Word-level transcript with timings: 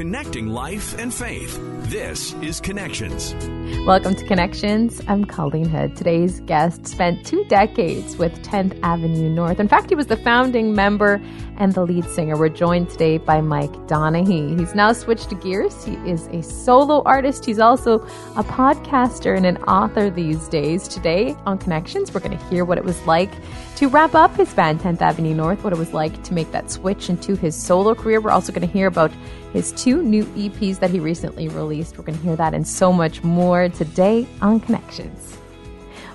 connecting 0.00 0.48
life 0.48 0.98
and 0.98 1.12
faith. 1.12 1.60
This 1.90 2.32
is 2.40 2.58
Connections. 2.58 3.34
Welcome 3.84 4.14
to 4.14 4.26
Connections. 4.26 5.02
I'm 5.08 5.26
Colleen 5.26 5.68
Hood. 5.68 5.94
Today's 5.94 6.40
guest 6.40 6.86
spent 6.86 7.26
two 7.26 7.44
decades 7.44 8.16
with 8.16 8.32
10th 8.42 8.80
Avenue 8.82 9.28
North. 9.28 9.60
In 9.60 9.68
fact, 9.68 9.90
he 9.90 9.94
was 9.94 10.06
the 10.06 10.16
founding 10.16 10.74
member 10.74 11.20
and 11.58 11.74
the 11.74 11.82
lead 11.82 12.06
singer. 12.06 12.38
We're 12.38 12.48
joined 12.48 12.88
today 12.88 13.18
by 13.18 13.42
Mike 13.42 13.72
Donehey. 13.88 14.58
He's 14.58 14.74
now 14.74 14.94
switched 14.94 15.38
gears. 15.42 15.84
He 15.84 15.96
is 16.10 16.28
a 16.28 16.42
solo 16.42 17.02
artist. 17.04 17.44
He's 17.44 17.58
also 17.58 17.96
a 18.36 18.42
podcaster 18.42 19.36
and 19.36 19.44
an 19.44 19.58
author 19.64 20.08
these 20.08 20.48
days. 20.48 20.88
Today 20.88 21.36
on 21.44 21.58
Connections, 21.58 22.14
we're 22.14 22.20
going 22.20 22.38
to 22.38 22.44
hear 22.46 22.64
what 22.64 22.78
it 22.78 22.84
was 22.84 22.98
like 23.06 23.30
to 23.76 23.88
wrap 23.88 24.14
up 24.14 24.34
his 24.34 24.52
band 24.54 24.80
10th 24.80 25.02
Avenue 25.02 25.34
North, 25.34 25.62
what 25.62 25.74
it 25.74 25.78
was 25.78 25.92
like 25.92 26.22
to 26.24 26.32
make 26.32 26.52
that 26.52 26.70
switch 26.70 27.10
into 27.10 27.36
his 27.36 27.54
solo 27.54 27.94
career. 27.94 28.20
We're 28.20 28.30
also 28.30 28.50
going 28.50 28.66
to 28.66 28.72
hear 28.72 28.86
about 28.86 29.12
his 29.52 29.72
two 29.72 30.02
new 30.02 30.24
EPs 30.26 30.78
that 30.78 30.90
he 30.90 31.00
recently 31.00 31.48
released. 31.48 31.98
We're 31.98 32.04
going 32.04 32.18
to 32.18 32.24
hear 32.24 32.36
that 32.36 32.54
and 32.54 32.66
so 32.66 32.92
much 32.92 33.22
more 33.22 33.68
today 33.68 34.26
on 34.40 34.60
Connections. 34.60 35.36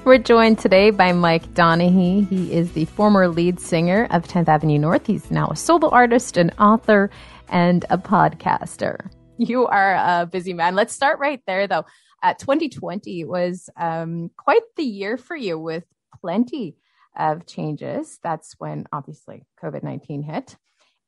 We're 0.05 0.19
joined 0.19 0.59
today 0.59 0.91
by 0.91 1.13
Mike 1.13 1.53
Donehey. 1.55 2.27
He 2.29 2.53
is 2.53 2.71
the 2.73 2.85
former 2.85 3.27
lead 3.27 3.59
singer 3.59 4.07
of 4.11 4.27
10th 4.27 4.47
Avenue 4.47 4.77
North. 4.77 5.07
He's 5.07 5.31
now 5.31 5.47
a 5.47 5.55
solo 5.55 5.89
artist, 5.89 6.37
an 6.37 6.51
author, 6.59 7.09
and 7.49 7.85
a 7.89 7.97
podcaster. 7.97 9.09
You 9.37 9.65
are 9.65 9.95
a 9.95 10.25
busy 10.25 10.53
man. 10.53 10.75
Let's 10.75 10.93
start 10.93 11.19
right 11.19 11.41
there, 11.47 11.67
though. 11.67 11.85
Uh, 12.21 12.35
2020 12.35 13.25
was 13.25 13.69
um, 13.77 14.29
quite 14.37 14.61
the 14.77 14.83
year 14.83 15.17
for 15.17 15.35
you 15.35 15.59
with 15.59 15.83
plenty 16.21 16.77
of 17.17 17.45
changes. 17.45 18.19
That's 18.23 18.55
when 18.59 18.85
obviously 18.93 19.45
COVID 19.61 19.83
19 19.83 20.23
hit 20.23 20.55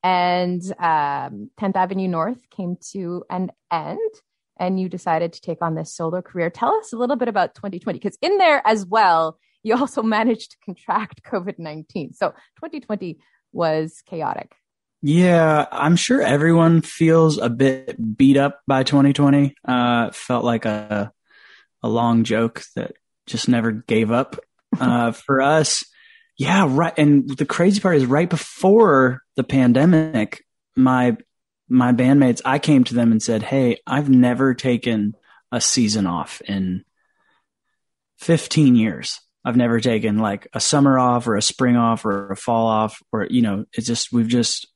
and 0.02 0.62
um, 0.78 1.50
10th 1.60 1.76
Avenue 1.76 2.08
North 2.08 2.48
came 2.50 2.76
to 2.92 3.24
an 3.30 3.50
end 3.70 3.98
and 4.58 4.80
you 4.80 4.88
decided 4.88 5.32
to 5.34 5.40
take 5.40 5.62
on 5.62 5.74
this 5.74 5.94
solo 5.94 6.22
career. 6.22 6.50
Tell 6.50 6.74
us 6.74 6.92
a 6.92 6.96
little 6.96 7.16
bit 7.16 7.28
about 7.28 7.54
2020 7.54 7.98
because 7.98 8.18
in 8.20 8.38
there 8.38 8.62
as 8.66 8.84
well, 8.86 9.38
you 9.62 9.76
also 9.76 10.02
managed 10.18 10.52
to 10.52 10.56
contract 10.64 11.22
COVID 11.24 11.58
19. 11.58 12.12
So 12.14 12.30
2020 12.56 13.18
was 13.52 14.02
chaotic. 14.06 14.54
Yeah, 15.00 15.66
I'm 15.70 15.94
sure 15.94 16.20
everyone 16.20 16.80
feels 16.80 17.38
a 17.38 17.48
bit 17.48 18.16
beat 18.16 18.36
up 18.36 18.60
by 18.66 18.82
2020. 18.82 19.54
Uh, 19.64 20.10
felt 20.10 20.44
like 20.44 20.64
a 20.64 21.12
a 21.82 21.88
long 21.88 22.24
joke 22.24 22.62
that 22.74 22.94
just 23.26 23.48
never 23.48 23.72
gave 23.72 24.10
up. 24.10 24.38
Uh, 24.78 25.12
for 25.12 25.40
us, 25.40 25.82
yeah, 26.38 26.66
right. 26.68 26.94
And 26.96 27.28
the 27.36 27.44
crazy 27.44 27.80
part 27.80 27.96
is 27.96 28.06
right 28.06 28.30
before 28.30 29.22
the 29.36 29.44
pandemic, 29.44 30.44
my 30.76 31.16
my 31.68 31.92
bandmates, 31.92 32.40
I 32.44 32.58
came 32.60 32.84
to 32.84 32.94
them 32.94 33.12
and 33.12 33.22
said, 33.22 33.42
"Hey, 33.42 33.78
I've 33.86 34.08
never 34.08 34.54
taken 34.54 35.14
a 35.50 35.60
season 35.60 36.06
off 36.06 36.40
in 36.42 36.84
15 38.18 38.76
years. 38.76 39.20
I've 39.44 39.56
never 39.56 39.80
taken 39.80 40.18
like 40.18 40.46
a 40.52 40.60
summer 40.60 40.98
off 40.98 41.26
or 41.26 41.36
a 41.36 41.42
spring 41.42 41.76
off 41.76 42.04
or 42.04 42.30
a 42.30 42.36
fall 42.36 42.66
off 42.66 43.02
or 43.12 43.26
you 43.28 43.42
know, 43.42 43.64
it's 43.72 43.86
just 43.86 44.12
we've 44.12 44.28
just 44.28 44.66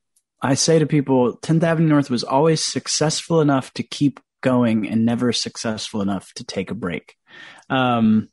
I 0.41 0.55
say 0.55 0.81
to 0.81 0.87
people, 0.87 1.39
10th 1.39 1.63
Avenue 1.63 1.89
North 1.89 2.11
was 2.11 2.25
always 2.25 2.63
successful 2.63 3.41
enough 3.41 3.73
to 3.75 3.85
keep 3.85 4.19
going 4.41 4.89
and 4.89 5.05
never 5.05 5.33
successful 5.33 6.03
enough 6.03 6.33
to 6.35 6.45
take 6.45 6.73
a 6.73 6.75
break. 6.75 7.15
Um, 7.71 8.29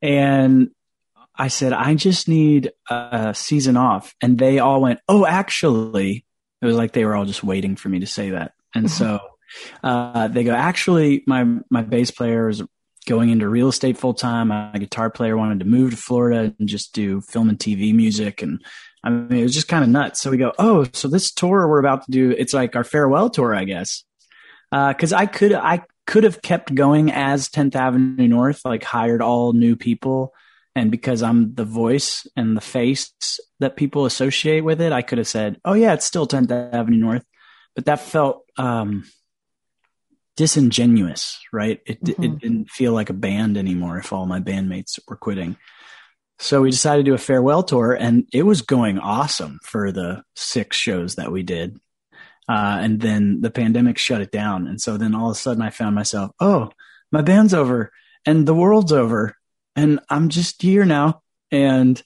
and 0.00 0.70
I 1.40 1.48
said, 1.48 1.72
I 1.72 1.94
just 1.94 2.28
need 2.28 2.70
a 2.90 3.32
season 3.34 3.78
off. 3.78 4.14
And 4.20 4.36
they 4.36 4.58
all 4.58 4.82
went, 4.82 5.00
Oh, 5.08 5.24
actually, 5.24 6.26
it 6.60 6.66
was 6.66 6.76
like 6.76 6.92
they 6.92 7.06
were 7.06 7.16
all 7.16 7.24
just 7.24 7.42
waiting 7.42 7.76
for 7.76 7.88
me 7.88 8.00
to 8.00 8.06
say 8.06 8.30
that. 8.30 8.52
And 8.74 8.84
mm-hmm. 8.84 9.04
so 9.04 9.20
uh, 9.82 10.28
they 10.28 10.44
go, 10.44 10.52
Actually, 10.52 11.24
my, 11.26 11.46
my 11.70 11.80
bass 11.80 12.10
player 12.10 12.50
is 12.50 12.62
going 13.06 13.30
into 13.30 13.48
real 13.48 13.68
estate 13.68 13.96
full 13.96 14.12
time. 14.12 14.48
My 14.48 14.76
guitar 14.76 15.08
player 15.08 15.34
wanted 15.34 15.60
to 15.60 15.64
move 15.64 15.92
to 15.92 15.96
Florida 15.96 16.54
and 16.58 16.68
just 16.68 16.92
do 16.92 17.22
film 17.22 17.48
and 17.48 17.58
TV 17.58 17.94
music. 17.94 18.42
And 18.42 18.62
I 19.02 19.08
mean, 19.08 19.40
it 19.40 19.42
was 19.42 19.54
just 19.54 19.66
kind 19.66 19.82
of 19.82 19.88
nuts. 19.88 20.20
So 20.20 20.30
we 20.30 20.36
go, 20.36 20.52
Oh, 20.58 20.84
so 20.92 21.08
this 21.08 21.32
tour 21.32 21.66
we're 21.66 21.80
about 21.80 22.04
to 22.04 22.10
do, 22.10 22.32
it's 22.32 22.52
like 22.52 22.76
our 22.76 22.84
farewell 22.84 23.30
tour, 23.30 23.54
I 23.54 23.64
guess. 23.64 24.04
Uh, 24.70 24.92
cause 24.92 25.14
I 25.14 25.24
could, 25.24 25.54
I 25.54 25.84
could 26.06 26.24
have 26.24 26.42
kept 26.42 26.74
going 26.74 27.10
as 27.10 27.48
10th 27.48 27.76
Avenue 27.76 28.28
North, 28.28 28.60
like 28.66 28.84
hired 28.84 29.22
all 29.22 29.54
new 29.54 29.74
people 29.74 30.34
and 30.74 30.90
because 30.90 31.22
I'm 31.22 31.54
the 31.54 31.64
voice 31.64 32.26
and 32.36 32.56
the 32.56 32.60
face 32.60 33.12
that 33.58 33.76
people 33.76 34.06
associate 34.06 34.62
with 34.62 34.80
it, 34.80 34.92
I 34.92 35.02
could 35.02 35.18
have 35.18 35.28
said, 35.28 35.60
"Oh 35.64 35.74
yeah, 35.74 35.94
it's 35.94 36.06
still 36.06 36.26
10th 36.26 36.50
Avenue 36.50 36.98
North," 36.98 37.24
but 37.74 37.86
that 37.86 38.00
felt 38.00 38.44
um, 38.56 39.04
disingenuous, 40.36 41.38
right? 41.52 41.80
It, 41.86 42.02
mm-hmm. 42.02 42.22
it 42.22 42.38
didn't 42.38 42.70
feel 42.70 42.92
like 42.92 43.10
a 43.10 43.14
band 43.14 43.56
anymore 43.56 43.98
if 43.98 44.12
all 44.12 44.26
my 44.26 44.40
bandmates 44.40 44.98
were 45.08 45.16
quitting. 45.16 45.56
So 46.38 46.62
we 46.62 46.70
decided 46.70 47.04
to 47.04 47.10
do 47.10 47.14
a 47.14 47.18
farewell 47.18 47.62
tour, 47.62 47.92
and 47.92 48.26
it 48.32 48.44
was 48.44 48.62
going 48.62 48.98
awesome 48.98 49.58
for 49.62 49.92
the 49.92 50.22
six 50.36 50.76
shows 50.76 51.16
that 51.16 51.30
we 51.30 51.42
did. 51.42 51.78
Uh, 52.48 52.78
and 52.80 53.00
then 53.00 53.42
the 53.42 53.50
pandemic 53.50 53.98
shut 53.98 54.22
it 54.22 54.32
down, 54.32 54.66
and 54.66 54.80
so 54.80 54.96
then 54.96 55.14
all 55.14 55.30
of 55.30 55.36
a 55.36 55.38
sudden 55.38 55.62
I 55.62 55.70
found 55.70 55.94
myself, 55.94 56.30
oh, 56.40 56.70
my 57.12 57.22
band's 57.22 57.52
over, 57.52 57.92
and 58.24 58.46
the 58.46 58.54
world's 58.54 58.92
over, 58.92 59.36
and 59.76 60.00
I'm 60.08 60.28
just 60.28 60.60
here 60.62 60.84
now. 60.84 61.22
And 61.50 62.00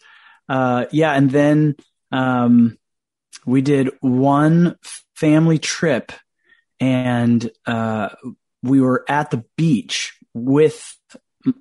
uh, 0.48 0.86
yeah, 0.90 1.12
and 1.12 1.30
then 1.30 1.76
um, 2.12 2.78
we 3.46 3.62
did 3.62 3.90
one 4.00 4.76
family 5.14 5.58
trip, 5.58 6.12
and 6.80 7.50
uh, 7.66 8.10
we 8.62 8.80
were 8.80 9.04
at 9.08 9.30
the 9.30 9.44
beach 9.56 10.16
with 10.32 10.96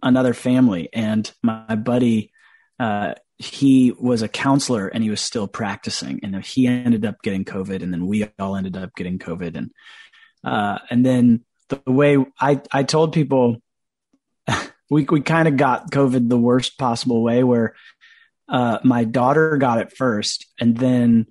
another 0.01 0.33
family, 0.33 0.89
and 0.93 1.31
my 1.41 1.75
buddy. 1.75 2.31
Uh, 2.79 3.13
he 3.39 3.91
was 3.99 4.21
a 4.21 4.27
counselor 4.27 4.87
and 4.87 5.03
he 5.03 5.09
was 5.09 5.19
still 5.19 5.47
practicing 5.47 6.19
and 6.23 6.43
he 6.45 6.65
ended 6.65 7.05
up 7.05 7.21
getting 7.23 7.43
covid 7.43 7.81
and 7.83 7.91
then 7.91 8.05
we 8.07 8.29
all 8.39 8.55
ended 8.55 8.77
up 8.77 8.95
getting 8.95 9.19
covid 9.19 9.57
and 9.57 9.71
uh, 10.43 10.79
and 10.89 11.05
then 11.05 11.43
the 11.67 11.81
way 11.85 12.17
i 12.39 12.61
i 12.71 12.83
told 12.83 13.11
people 13.11 13.61
we 14.93 15.05
we 15.05 15.21
kind 15.21 15.47
of 15.47 15.57
got 15.57 15.91
COVID 15.91 16.29
the 16.29 16.37
worst 16.37 16.77
possible 16.77 17.21
way 17.21 17.43
where 17.43 17.75
uh, 18.47 18.79
my 18.83 19.03
daughter 19.03 19.57
got 19.57 19.79
it 19.79 19.95
first, 19.95 20.45
and 20.59 20.77
then 20.77 21.27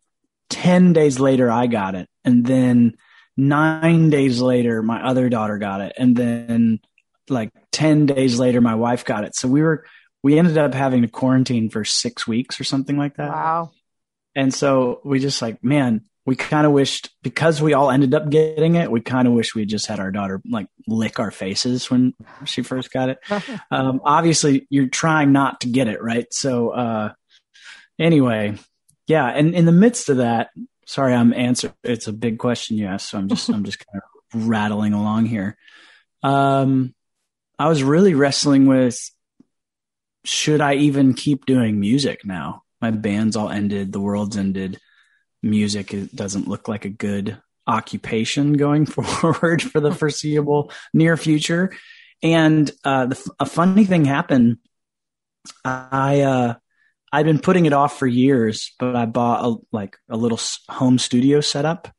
ten 0.50 0.92
days 0.92 1.18
later 1.18 1.50
I 1.50 1.66
got 1.66 1.94
it, 1.94 2.08
and 2.24 2.44
then 2.44 2.96
nine 3.36 4.10
days 4.10 4.40
later 4.40 4.82
my 4.82 5.02
other 5.02 5.28
daughter 5.28 5.58
got 5.58 5.80
it, 5.80 5.94
and 5.96 6.16
then 6.16 6.80
like 7.28 7.50
ten 7.70 8.06
days 8.06 8.38
later 8.38 8.60
my 8.60 8.74
wife 8.74 9.04
got 9.04 9.24
it. 9.24 9.34
So 9.34 9.48
we 9.48 9.62
were 9.62 9.84
we 10.22 10.38
ended 10.38 10.58
up 10.58 10.74
having 10.74 11.02
to 11.02 11.08
quarantine 11.08 11.70
for 11.70 11.84
six 11.84 12.26
weeks 12.26 12.60
or 12.60 12.64
something 12.64 12.96
like 12.96 13.16
that. 13.16 13.28
Wow. 13.28 13.70
And 14.34 14.54
so 14.54 15.00
we 15.04 15.18
just 15.18 15.42
like, 15.42 15.62
man, 15.62 16.02
we 16.24 16.36
kind 16.36 16.66
of 16.66 16.72
wished 16.72 17.10
because 17.22 17.60
we 17.60 17.74
all 17.74 17.90
ended 17.90 18.14
up 18.14 18.30
getting 18.30 18.76
it. 18.76 18.90
We 18.90 19.00
kind 19.00 19.26
of 19.26 19.34
wish 19.34 19.54
we 19.54 19.64
just 19.64 19.86
had 19.86 19.98
our 19.98 20.10
daughter 20.12 20.40
like 20.48 20.68
lick 20.86 21.18
our 21.18 21.30
faces 21.30 21.90
when 21.90 22.14
she 22.44 22.62
first 22.62 22.92
got 22.92 23.08
it. 23.08 23.18
um, 23.70 24.00
obviously, 24.04 24.66
you're 24.70 24.88
trying 24.88 25.32
not 25.32 25.62
to 25.62 25.68
get 25.68 25.88
it 25.88 26.02
right. 26.02 26.26
So 26.32 26.70
uh, 26.70 27.12
anyway, 27.98 28.56
yeah. 29.08 29.26
And 29.26 29.54
in 29.54 29.64
the 29.64 29.72
midst 29.72 30.08
of 30.08 30.18
that, 30.18 30.50
sorry, 30.86 31.12
I'm 31.12 31.32
answering. 31.32 31.74
It's 31.82 32.06
a 32.06 32.12
big 32.12 32.38
question 32.38 32.78
you 32.78 32.86
asked, 32.86 33.10
so 33.10 33.18
I'm 33.18 33.28
just 33.28 33.48
I'm 33.48 33.64
just 33.64 33.84
kind 33.84 34.02
of 34.02 34.48
rattling 34.48 34.92
along 34.92 35.26
here. 35.26 35.56
Um, 36.22 36.94
I 37.58 37.68
was 37.68 37.82
really 37.82 38.14
wrestling 38.14 38.66
with 38.66 39.10
should 40.24 40.60
I 40.60 40.74
even 40.74 41.14
keep 41.14 41.46
doing 41.46 41.80
music 41.80 42.24
now? 42.24 42.62
My 42.80 42.92
band's 42.92 43.36
all 43.36 43.48
ended. 43.48 43.92
The 43.92 44.00
world's 44.00 44.36
ended 44.36 44.78
music 45.42 45.94
doesn't 46.14 46.48
look 46.48 46.69
like 46.69 46.84
a 46.84 46.91
good 46.91 47.38
occupation 47.66 48.54
going 48.54 48.86
forward 48.86 49.62
for 49.62 49.81
the 49.81 49.93
foreseeable 49.93 50.72
near 50.93 51.16
future. 51.16 51.72
And 52.22 52.70
uh, 52.84 53.06
the, 53.06 53.31
a 53.40 53.46
funny 53.46 53.84
thing 53.84 54.05
happened. 54.05 54.58
I 55.64 56.20
uh, 56.20 56.55
I'd 57.12 57.26
been 57.26 57.40
putting 57.40 57.66
it 57.66 57.72
off 57.72 57.99
for 57.99 58.06
years, 58.06 58.72
but 58.78 58.94
I 58.94 59.06
bought 59.06 59.44
a, 59.44 59.56
like 59.72 59.99
a 60.08 60.16
little 60.16 60.40
home 60.69 60.99
studio 60.99 61.40
setup 61.40 61.93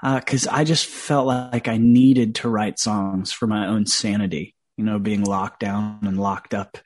because 0.00 0.46
uh, 0.46 0.50
I 0.52 0.64
just 0.64 0.86
felt 0.86 1.26
like 1.26 1.66
I 1.66 1.76
needed 1.76 2.36
to 2.36 2.48
write 2.48 2.78
songs 2.78 3.32
for 3.32 3.46
my 3.46 3.66
own 3.66 3.86
sanity. 3.86 4.54
You 4.76 4.84
know, 4.84 4.98
being 4.98 5.22
locked 5.22 5.60
down 5.60 6.00
and 6.02 6.18
locked 6.18 6.54
up, 6.54 6.78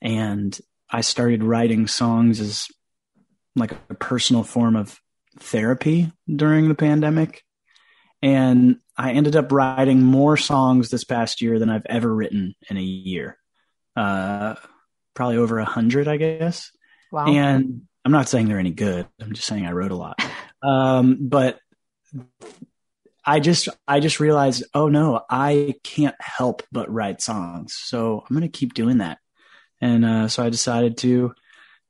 and 0.00 0.58
I 0.90 1.02
started 1.02 1.42
writing 1.42 1.86
songs 1.86 2.40
as 2.40 2.68
like 3.54 3.72
a 3.72 3.94
personal 3.94 4.44
form 4.44 4.76
of 4.76 4.98
therapy 5.40 6.12
during 6.28 6.68
the 6.68 6.74
pandemic. 6.74 7.42
And 8.22 8.78
I 8.96 9.12
ended 9.12 9.36
up 9.36 9.52
writing 9.52 10.02
more 10.02 10.36
songs 10.36 10.90
this 10.90 11.04
past 11.04 11.40
year 11.40 11.58
than 11.58 11.70
I've 11.70 11.86
ever 11.86 12.12
written 12.12 12.54
in 12.68 12.76
a 12.76 12.82
year. 12.82 13.38
Uh, 13.94 14.56
probably 15.14 15.36
over 15.36 15.58
a 15.58 15.64
hundred, 15.64 16.08
I 16.08 16.16
guess. 16.16 16.70
Wow. 17.12 17.26
And 17.26 17.82
I'm 18.04 18.12
not 18.12 18.28
saying 18.28 18.48
they're 18.48 18.58
any 18.58 18.70
good. 18.70 19.06
I'm 19.20 19.32
just 19.34 19.46
saying 19.46 19.66
I 19.66 19.72
wrote 19.72 19.92
a 19.92 19.96
lot. 19.96 20.20
um, 20.62 21.28
but 21.28 21.58
I 23.24 23.40
just 23.40 23.68
I 23.86 24.00
just 24.00 24.20
realized, 24.20 24.64
oh 24.72 24.88
no, 24.88 25.20
I 25.28 25.74
can't 25.84 26.16
help 26.18 26.62
but 26.72 26.90
write 26.90 27.20
songs. 27.20 27.74
So 27.78 28.24
I'm 28.28 28.34
gonna 28.34 28.48
keep 28.48 28.72
doing 28.72 28.98
that. 28.98 29.18
And 29.80 30.04
uh, 30.04 30.28
so 30.28 30.42
I 30.42 30.48
decided 30.48 30.96
to 30.98 31.34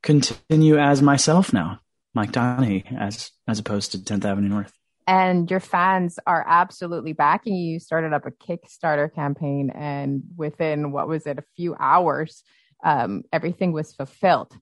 continue 0.02 0.78
as 0.78 1.00
myself 1.00 1.52
now, 1.52 1.80
Mike 2.18 2.32
Donehey, 2.32 2.82
as 2.98 3.30
as 3.46 3.60
opposed 3.60 3.92
to 3.92 3.98
10th 3.98 4.24
Avenue 4.24 4.48
North. 4.48 4.72
And 5.06 5.48
your 5.48 5.60
fans 5.60 6.18
are 6.26 6.44
absolutely 6.48 7.12
backing 7.12 7.54
you. 7.54 7.74
You 7.74 7.78
started 7.78 8.12
up 8.12 8.26
a 8.26 8.32
Kickstarter 8.32 9.14
campaign, 9.14 9.70
and 9.70 10.24
within 10.36 10.90
what 10.90 11.06
was 11.06 11.28
it, 11.28 11.38
a 11.38 11.44
few 11.54 11.76
hours, 11.78 12.42
um, 12.82 13.22
everything 13.32 13.70
was 13.70 13.94
fulfilled. 13.94 14.52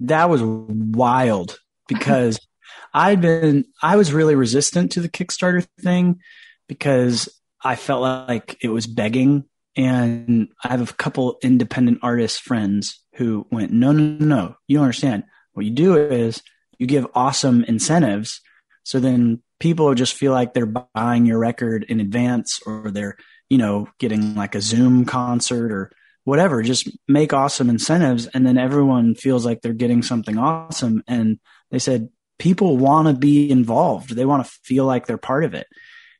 That 0.00 0.30
was 0.30 0.40
wild 0.42 1.58
because 1.88 2.40
I'd 2.94 3.20
been 3.20 3.66
I 3.82 3.96
was 3.96 4.14
really 4.14 4.34
resistant 4.34 4.92
to 4.92 5.00
the 5.00 5.10
Kickstarter 5.10 5.66
thing 5.78 6.20
because 6.68 7.28
I 7.62 7.76
felt 7.76 8.00
like 8.00 8.56
it 8.62 8.70
was 8.70 8.86
begging 8.86 9.44
and 9.76 10.48
I 10.64 10.68
have 10.68 10.90
a 10.90 10.94
couple 10.94 11.36
independent 11.42 11.98
artist 12.00 12.40
friends 12.40 13.04
who 13.16 13.46
went, 13.50 13.72
no, 13.72 13.92
no, 13.92 14.02
no, 14.02 14.24
no, 14.24 14.56
you 14.68 14.78
don't 14.78 14.84
understand. 14.84 15.24
What 15.52 15.66
you 15.66 15.72
do 15.72 15.96
is 15.96 16.42
you 16.78 16.86
give 16.86 17.06
awesome 17.14 17.64
incentives. 17.64 18.40
So 18.84 19.00
then 19.00 19.42
people 19.60 19.94
just 19.94 20.14
feel 20.14 20.32
like 20.32 20.54
they're 20.54 20.66
buying 20.94 21.26
your 21.26 21.38
record 21.38 21.84
in 21.84 22.00
advance 22.00 22.60
or 22.66 22.90
they're, 22.90 23.16
you 23.48 23.58
know, 23.58 23.88
getting 23.98 24.34
like 24.34 24.54
a 24.54 24.60
Zoom 24.60 25.04
concert 25.04 25.72
or 25.72 25.92
whatever. 26.24 26.62
Just 26.62 26.88
make 27.06 27.32
awesome 27.32 27.70
incentives. 27.70 28.26
And 28.26 28.46
then 28.46 28.58
everyone 28.58 29.14
feels 29.14 29.46
like 29.46 29.60
they're 29.60 29.72
getting 29.72 30.02
something 30.02 30.38
awesome. 30.38 31.02
And 31.06 31.38
they 31.70 31.78
said, 31.78 32.08
people 32.38 32.76
want 32.76 33.08
to 33.08 33.14
be 33.14 33.50
involved. 33.50 34.10
They 34.10 34.24
want 34.24 34.44
to 34.44 34.52
feel 34.64 34.84
like 34.84 35.06
they're 35.06 35.18
part 35.18 35.44
of 35.44 35.54
it. 35.54 35.66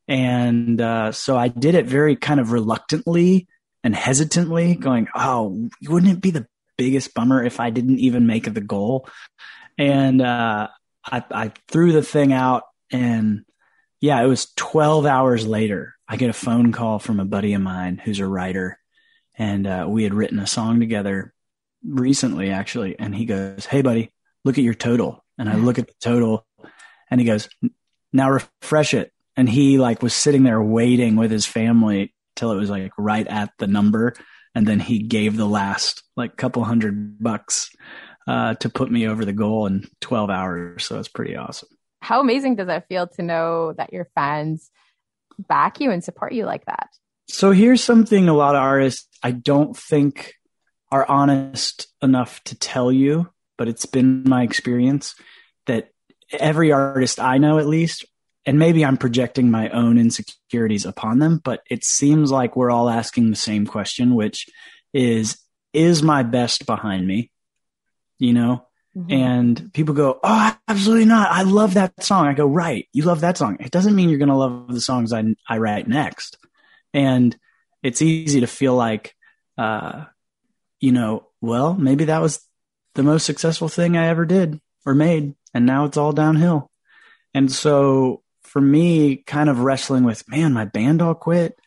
And 0.09 0.81
uh, 0.81 1.13
so 1.13 1.37
I 1.37 1.49
did 1.49 1.75
it 1.75 1.87
very 1.87 2.17
kind 2.17 2.39
of 2.39 2.53
reluctantly 2.53 3.49
and 3.85 3.95
hesitantly, 3.95 4.75
going, 4.75 5.09
"Oh, 5.15 5.69
wouldn't 5.89 6.13
it 6.13 6.21
be 6.21 6.31
the 6.31 6.47
biggest 6.77 7.15
bummer 7.15 7.43
if 7.43 7.61
I 7.61 7.71
didn't 7.71 7.99
even 7.99 8.27
make 8.27 8.53
the 8.53 8.61
goal?" 8.61 9.09
And 9.79 10.21
uh, 10.21 10.69
I, 11.05 11.25
I 11.31 11.53
threw 11.69 11.93
the 11.93 12.03
thing 12.03 12.33
out, 12.33 12.65
and 12.91 13.45
yeah, 14.01 14.23
it 14.23 14.27
was 14.27 14.53
12 14.57 15.07
hours 15.07 15.47
later. 15.47 15.95
I 16.09 16.17
get 16.17 16.31
a 16.31 16.35
phone 16.35 16.73
call 16.73 16.99
from 16.99 17.21
a 17.21 17.25
buddy 17.25 17.55
of 17.55 17.63
mine 17.63 18.01
who's 18.03 18.21
a 18.21 18.27
writer, 18.27 18.79
and 19.37 19.67
uh, 19.67 19.87
we 19.89 20.05
had 20.05 20.15
written 20.15 20.39
a 20.39 20.47
song 20.47 20.81
together 20.81 21.33
recently, 21.85 22.51
actually. 22.51 22.99
And 22.99 23.15
he 23.15 23.25
goes, 23.25 23.65
"Hey, 23.65 23.83
buddy, 23.83 24.13
look 24.45 24.59
at 24.59 24.65
your 24.65 24.75
total." 24.75 25.25
And 25.39 25.49
I 25.49 25.57
look 25.57 25.79
at 25.79 25.89
the 25.89 25.95
total, 26.01 26.47
and 27.11 27.21
he 27.21 27.27
goes, 27.27 27.49
"Now 28.13 28.31
refresh 28.31 28.95
it." 28.95 29.13
and 29.37 29.49
he 29.49 29.79
like 29.79 30.03
was 30.03 30.15
sitting 30.15 30.43
there 30.43 30.63
waiting 30.63 31.17
with 31.17 31.31
his 31.31 31.47
family 31.47 32.15
till 32.37 32.53
it 32.53 32.57
was 32.57 32.71
like 32.71 32.93
right 32.99 33.27
at 33.27 33.51
the 33.59 33.67
number 33.67 34.15
and 34.55 34.67
then 34.67 34.81
he 34.81 35.03
gave 35.03 35.37
the 35.37 35.47
last 35.47 36.03
like 36.17 36.37
couple 36.37 36.65
hundred 36.65 37.23
bucks 37.23 37.71
uh, 38.27 38.55
to 38.55 38.69
put 38.69 38.91
me 38.91 39.09
over 39.09 39.25
the 39.25 39.33
goal 39.33 39.67
in 39.67 39.87
12 40.01 40.31
hours. 40.31 40.85
So 40.85 40.99
it's 40.99 41.09
pretty 41.09 41.37
awesome. 41.37 41.69
How 42.01 42.21
amazing 42.21 42.57
does 42.57 42.67
that 42.67 42.89
feel 42.89 43.07
to 43.09 43.23
know 43.23 43.75
that 43.75 43.93
your 43.93 44.09
fans 44.15 44.71
back 45.39 45.81
you 45.81 45.91
and 45.91 46.03
support 46.03 46.33
you 46.33 46.45
like 46.45 46.65
that? 46.67 46.89
So 47.29 47.53
here's 47.53 47.83
something 47.83 48.29
a 48.29 48.35
lot 48.35 48.55
of 48.55 48.61
artists 48.61 49.09
i 49.23 49.31
don't 49.31 49.77
think 49.77 50.35
are 50.91 51.09
honest 51.09 51.87
enough 52.03 52.43
to 52.45 52.59
tell 52.59 52.93
you 52.93 53.31
but 53.57 53.69
it's 53.69 53.87
been 53.87 54.29
my 54.29 54.43
experience 54.43 55.15
that 55.67 55.89
every 56.33 56.73
artist 56.73 57.21
i 57.21 57.39
know 57.39 57.59
at 57.59 57.67
least 57.67 58.05
and 58.45 58.59
maybe 58.59 58.85
I'm 58.85 58.97
projecting 58.97 59.51
my 59.51 59.69
own 59.71 59.99
insecurities 59.99 60.85
upon 60.85 61.19
them, 61.19 61.41
but 61.43 61.63
it 61.71 61.85
seems 61.85 62.33
like 62.33 62.57
we're 62.57 62.71
all 62.71 62.91
asking 62.91 63.31
the 63.31 63.37
same 63.37 63.67
question, 63.67 64.15
which 64.15 64.49
is, 64.93 65.39
is 65.73 66.03
my 66.03 66.23
best 66.23 66.67
behind 66.67 67.07
me? 67.07 67.31
You 68.23 68.33
know? 68.33 68.67
Mm-hmm. 68.97 69.13
And 69.13 69.73
people 69.73 69.95
go, 69.95 70.21
Oh, 70.23 70.57
absolutely 70.69 71.07
not. 71.07 71.31
I 71.31 71.43
love 71.43 71.75
that 71.75 72.03
song. 72.05 72.27
I 72.27 72.35
go, 72.35 72.47
right. 72.47 72.87
You 72.93 73.05
love 73.05 73.21
that 73.23 73.39
song. 73.39 73.57
It 73.61 73.71
doesn't 73.71 73.97
mean 73.97 74.09
you're 74.09 74.19
going 74.19 74.29
to 74.29 74.35
love 74.37 74.69
the 74.69 74.81
songs 74.81 75.13
I, 75.13 75.25
I 75.49 75.59
write 75.59 75.89
next. 75.89 76.37
And 76.93 77.37
it's 77.83 78.03
easy 78.03 78.41
to 78.41 78.47
feel 78.47 78.75
like, 78.75 79.15
uh, 79.57 80.05
you 80.79 80.93
know, 80.93 81.27
well, 81.41 81.75
maybe 81.75 82.05
that 82.07 82.21
was 82.21 82.47
the 82.95 83.03
most 83.03 83.25
successful 83.25 83.69
thing 83.69 83.97
I 83.97 84.09
ever 84.09 84.27
did 84.27 84.61
or 84.85 84.95
made. 84.95 85.35
And 85.55 85.65
now 85.65 85.87
it's 85.87 85.97
all 85.97 86.13
downhill. 86.13 86.71
And 87.35 87.51
so 87.51 88.23
for 88.43 88.61
me, 88.61 89.17
kind 89.17 89.49
of 89.49 89.61
wrestling 89.61 90.05
with, 90.05 90.29
man, 90.29 90.53
my 90.53 90.67
band 90.67 91.01
all 91.01 91.15
quit. 91.15 91.59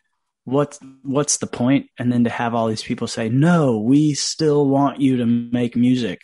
What's 0.44 0.78
what's 1.02 1.38
the 1.38 1.48
point? 1.48 1.88
And 1.98 2.12
then 2.12 2.22
to 2.22 2.30
have 2.30 2.54
all 2.54 2.68
these 2.68 2.84
people 2.84 3.08
say, 3.08 3.28
no, 3.28 3.80
we 3.80 4.14
still 4.14 4.64
want 4.68 5.00
you 5.00 5.16
to 5.16 5.26
make 5.26 5.74
music. 5.74 6.20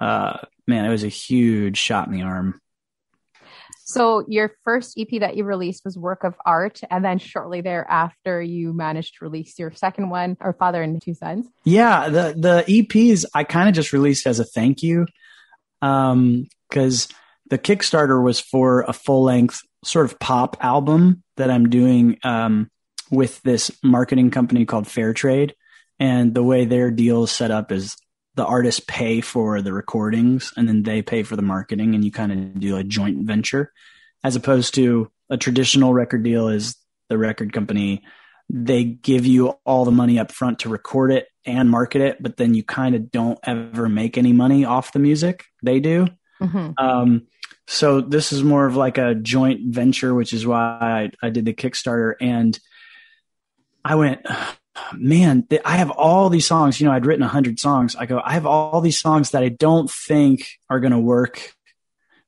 Uh, 0.00 0.38
man, 0.66 0.84
it 0.84 0.90
was 0.90 1.04
a 1.04 1.08
huge 1.08 1.78
shot 1.78 2.06
in 2.06 2.12
the 2.12 2.22
arm. 2.22 2.60
So 3.84 4.24
your 4.26 4.52
first 4.64 4.98
EP 4.98 5.20
that 5.20 5.36
you 5.36 5.44
released 5.44 5.84
was 5.84 5.96
Work 5.96 6.24
of 6.24 6.34
Art, 6.44 6.80
and 6.90 7.04
then 7.04 7.18
shortly 7.18 7.60
thereafter, 7.60 8.42
you 8.42 8.72
managed 8.72 9.18
to 9.18 9.24
release 9.24 9.56
your 9.60 9.70
second 9.72 10.10
one, 10.10 10.36
or 10.40 10.54
Father 10.54 10.82
and 10.82 11.00
Two 11.00 11.14
Sons. 11.14 11.46
Yeah, 11.64 12.08
the 12.08 12.34
the 12.36 12.64
EPs 12.66 13.24
I 13.32 13.44
kind 13.44 13.68
of 13.68 13.76
just 13.76 13.92
released 13.92 14.26
as 14.26 14.40
a 14.40 14.44
thank 14.44 14.82
you, 14.82 15.06
Um, 15.82 16.48
because 16.68 17.08
um, 17.08 17.16
the 17.50 17.58
Kickstarter 17.58 18.20
was 18.22 18.40
for 18.40 18.80
a 18.82 18.92
full 18.92 19.22
length 19.22 19.60
sort 19.84 20.06
of 20.06 20.18
pop 20.18 20.56
album 20.60 21.22
that 21.36 21.50
I'm 21.50 21.68
doing 21.68 22.18
um, 22.24 22.68
with 23.10 23.40
this 23.42 23.70
marketing 23.84 24.32
company 24.32 24.64
called 24.64 24.88
Fair 24.88 25.12
Trade, 25.12 25.54
And 26.00 26.34
the 26.34 26.42
way 26.42 26.64
their 26.64 26.90
deal 26.90 27.24
is 27.24 27.30
set 27.30 27.52
up 27.52 27.70
is 27.70 27.96
the 28.36 28.44
artists 28.44 28.80
pay 28.86 29.20
for 29.20 29.60
the 29.62 29.72
recordings 29.72 30.52
and 30.56 30.68
then 30.68 30.82
they 30.82 31.02
pay 31.02 31.22
for 31.22 31.36
the 31.36 31.42
marketing 31.42 31.94
and 31.94 32.04
you 32.04 32.12
kind 32.12 32.32
of 32.32 32.60
do 32.60 32.76
a 32.76 32.84
joint 32.84 33.26
venture 33.26 33.72
as 34.22 34.36
opposed 34.36 34.74
to 34.74 35.10
a 35.30 35.36
traditional 35.36 35.92
record 35.92 36.22
deal 36.22 36.48
is 36.48 36.76
the 37.08 37.18
record 37.18 37.52
company 37.52 38.02
they 38.48 38.84
give 38.84 39.26
you 39.26 39.48
all 39.64 39.84
the 39.84 39.90
money 39.90 40.18
up 40.18 40.30
front 40.30 40.60
to 40.60 40.68
record 40.68 41.10
it 41.10 41.26
and 41.44 41.68
market 41.68 42.00
it 42.00 42.22
but 42.22 42.36
then 42.36 42.54
you 42.54 42.62
kind 42.62 42.94
of 42.94 43.10
don't 43.10 43.38
ever 43.42 43.88
make 43.88 44.16
any 44.16 44.32
money 44.32 44.64
off 44.64 44.92
the 44.92 44.98
music 44.98 45.44
they 45.62 45.80
do 45.80 46.06
mm-hmm. 46.40 46.70
um, 46.78 47.26
so 47.66 48.00
this 48.00 48.32
is 48.32 48.44
more 48.44 48.66
of 48.66 48.76
like 48.76 48.98
a 48.98 49.14
joint 49.14 49.74
venture, 49.74 50.14
which 50.14 50.32
is 50.32 50.46
why 50.46 50.78
I, 50.80 51.26
I 51.26 51.30
did 51.30 51.44
the 51.44 51.52
Kickstarter. 51.52 52.14
And 52.20 52.58
I 53.84 53.96
went, 53.96 54.24
man, 54.94 55.46
I 55.64 55.76
have 55.76 55.90
all 55.90 56.28
these 56.28 56.46
songs. 56.46 56.80
You 56.80 56.86
know, 56.86 56.92
I'd 56.92 57.06
written 57.06 57.24
a 57.24 57.28
hundred 57.28 57.58
songs. 57.58 57.96
I 57.96 58.06
go, 58.06 58.20
I 58.22 58.32
have 58.32 58.46
all 58.46 58.80
these 58.80 59.00
songs 59.00 59.30
that 59.30 59.42
I 59.42 59.48
don't 59.48 59.90
think 59.90 60.48
are 60.68 60.80
going 60.80 60.92
to 60.92 60.98
work 60.98 61.54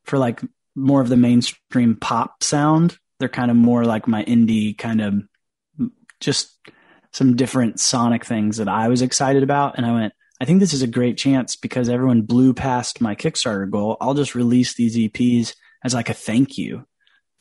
for 0.05 0.19
like 0.19 0.41
more 0.75 1.01
of 1.01 1.09
the 1.09 1.17
mainstream 1.17 1.97
pop 1.97 2.43
sound. 2.43 2.99
They're 3.19 3.29
kind 3.29 3.51
of 3.51 3.57
more 3.57 3.85
like 3.85 4.07
my 4.07 4.25
indie 4.25 4.77
kind 4.77 5.01
of 5.01 5.15
just 6.21 6.57
some 7.13 7.37
different 7.37 7.81
sonic 7.81 8.25
things 8.25 8.59
that 8.59 8.69
I 8.69 8.89
was 8.89 9.03
excited 9.03 9.43
about. 9.43 9.77
And 9.77 9.87
I 9.87 9.93
went, 9.93 10.13
I 10.41 10.45
think 10.45 10.61
this 10.61 10.73
is 10.73 10.83
a 10.83 10.87
great 10.87 11.17
chance 11.17 11.57
because 11.57 11.89
everyone 11.89 12.23
blew 12.23 12.55
past 12.55 13.01
my 13.01 13.15
Kickstarter 13.15 13.69
goal. 13.69 13.97
I'll 14.01 14.15
just 14.15 14.35
release 14.35 14.75
these 14.75 14.97
EPs 14.97 15.55
as 15.85 15.95
like 15.95 16.11
a 16.11 16.15
thank 16.15 16.59
you 16.59 16.87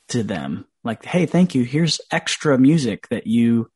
to 0.09 0.23
them. 0.23 0.65
Like, 0.83 1.05
hey, 1.05 1.25
thank 1.25 1.53
you. 1.53 1.63
Here's 1.63 2.01
extra 2.11 2.57
music 2.57 3.07
that 3.09 3.27
you 3.27 3.69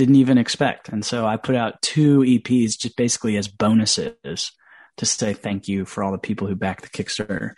didn't 0.00 0.16
even 0.16 0.38
expect. 0.38 0.88
And 0.88 1.04
so 1.04 1.26
I 1.26 1.36
put 1.36 1.54
out 1.54 1.82
two 1.82 2.20
EPs 2.20 2.78
just 2.78 2.96
basically 2.96 3.36
as 3.36 3.48
bonuses 3.48 4.50
to 4.96 5.04
say 5.04 5.34
thank 5.34 5.68
you 5.68 5.84
for 5.84 6.02
all 6.02 6.10
the 6.10 6.16
people 6.16 6.46
who 6.46 6.56
backed 6.56 6.84
the 6.84 6.88
Kickstarter. 6.88 7.52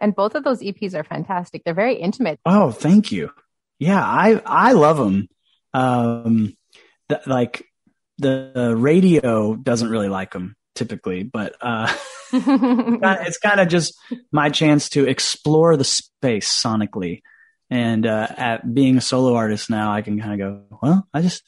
And 0.00 0.12
both 0.12 0.34
of 0.34 0.42
those 0.42 0.60
EPs 0.60 0.94
are 0.94 1.04
fantastic. 1.04 1.62
They're 1.62 1.72
very 1.72 1.94
intimate. 1.94 2.40
Oh, 2.44 2.72
thank 2.72 3.12
you. 3.12 3.30
Yeah, 3.78 4.02
I 4.02 4.42
I 4.44 4.72
love 4.72 4.96
them. 4.96 5.28
Um, 5.72 6.56
th- 7.08 7.28
like 7.28 7.64
the 8.18 8.74
radio 8.76 9.54
doesn't 9.54 9.88
really 9.88 10.08
like 10.08 10.32
them 10.32 10.56
typically, 10.74 11.22
but 11.22 11.54
uh, 11.60 11.94
it's 12.32 13.38
kind 13.38 13.60
of 13.60 13.68
just 13.68 13.94
my 14.32 14.48
chance 14.48 14.88
to 14.90 15.06
explore 15.06 15.76
the 15.76 15.84
space 15.84 16.50
sonically. 16.50 17.22
And 17.70 18.04
uh, 18.04 18.26
at 18.36 18.74
being 18.74 18.96
a 18.96 19.00
solo 19.00 19.34
artist 19.34 19.70
now, 19.70 19.92
I 19.92 20.02
can 20.02 20.20
kind 20.20 20.32
of 20.32 20.38
go, 20.38 20.78
well, 20.82 21.08
I 21.14 21.22
just 21.22 21.44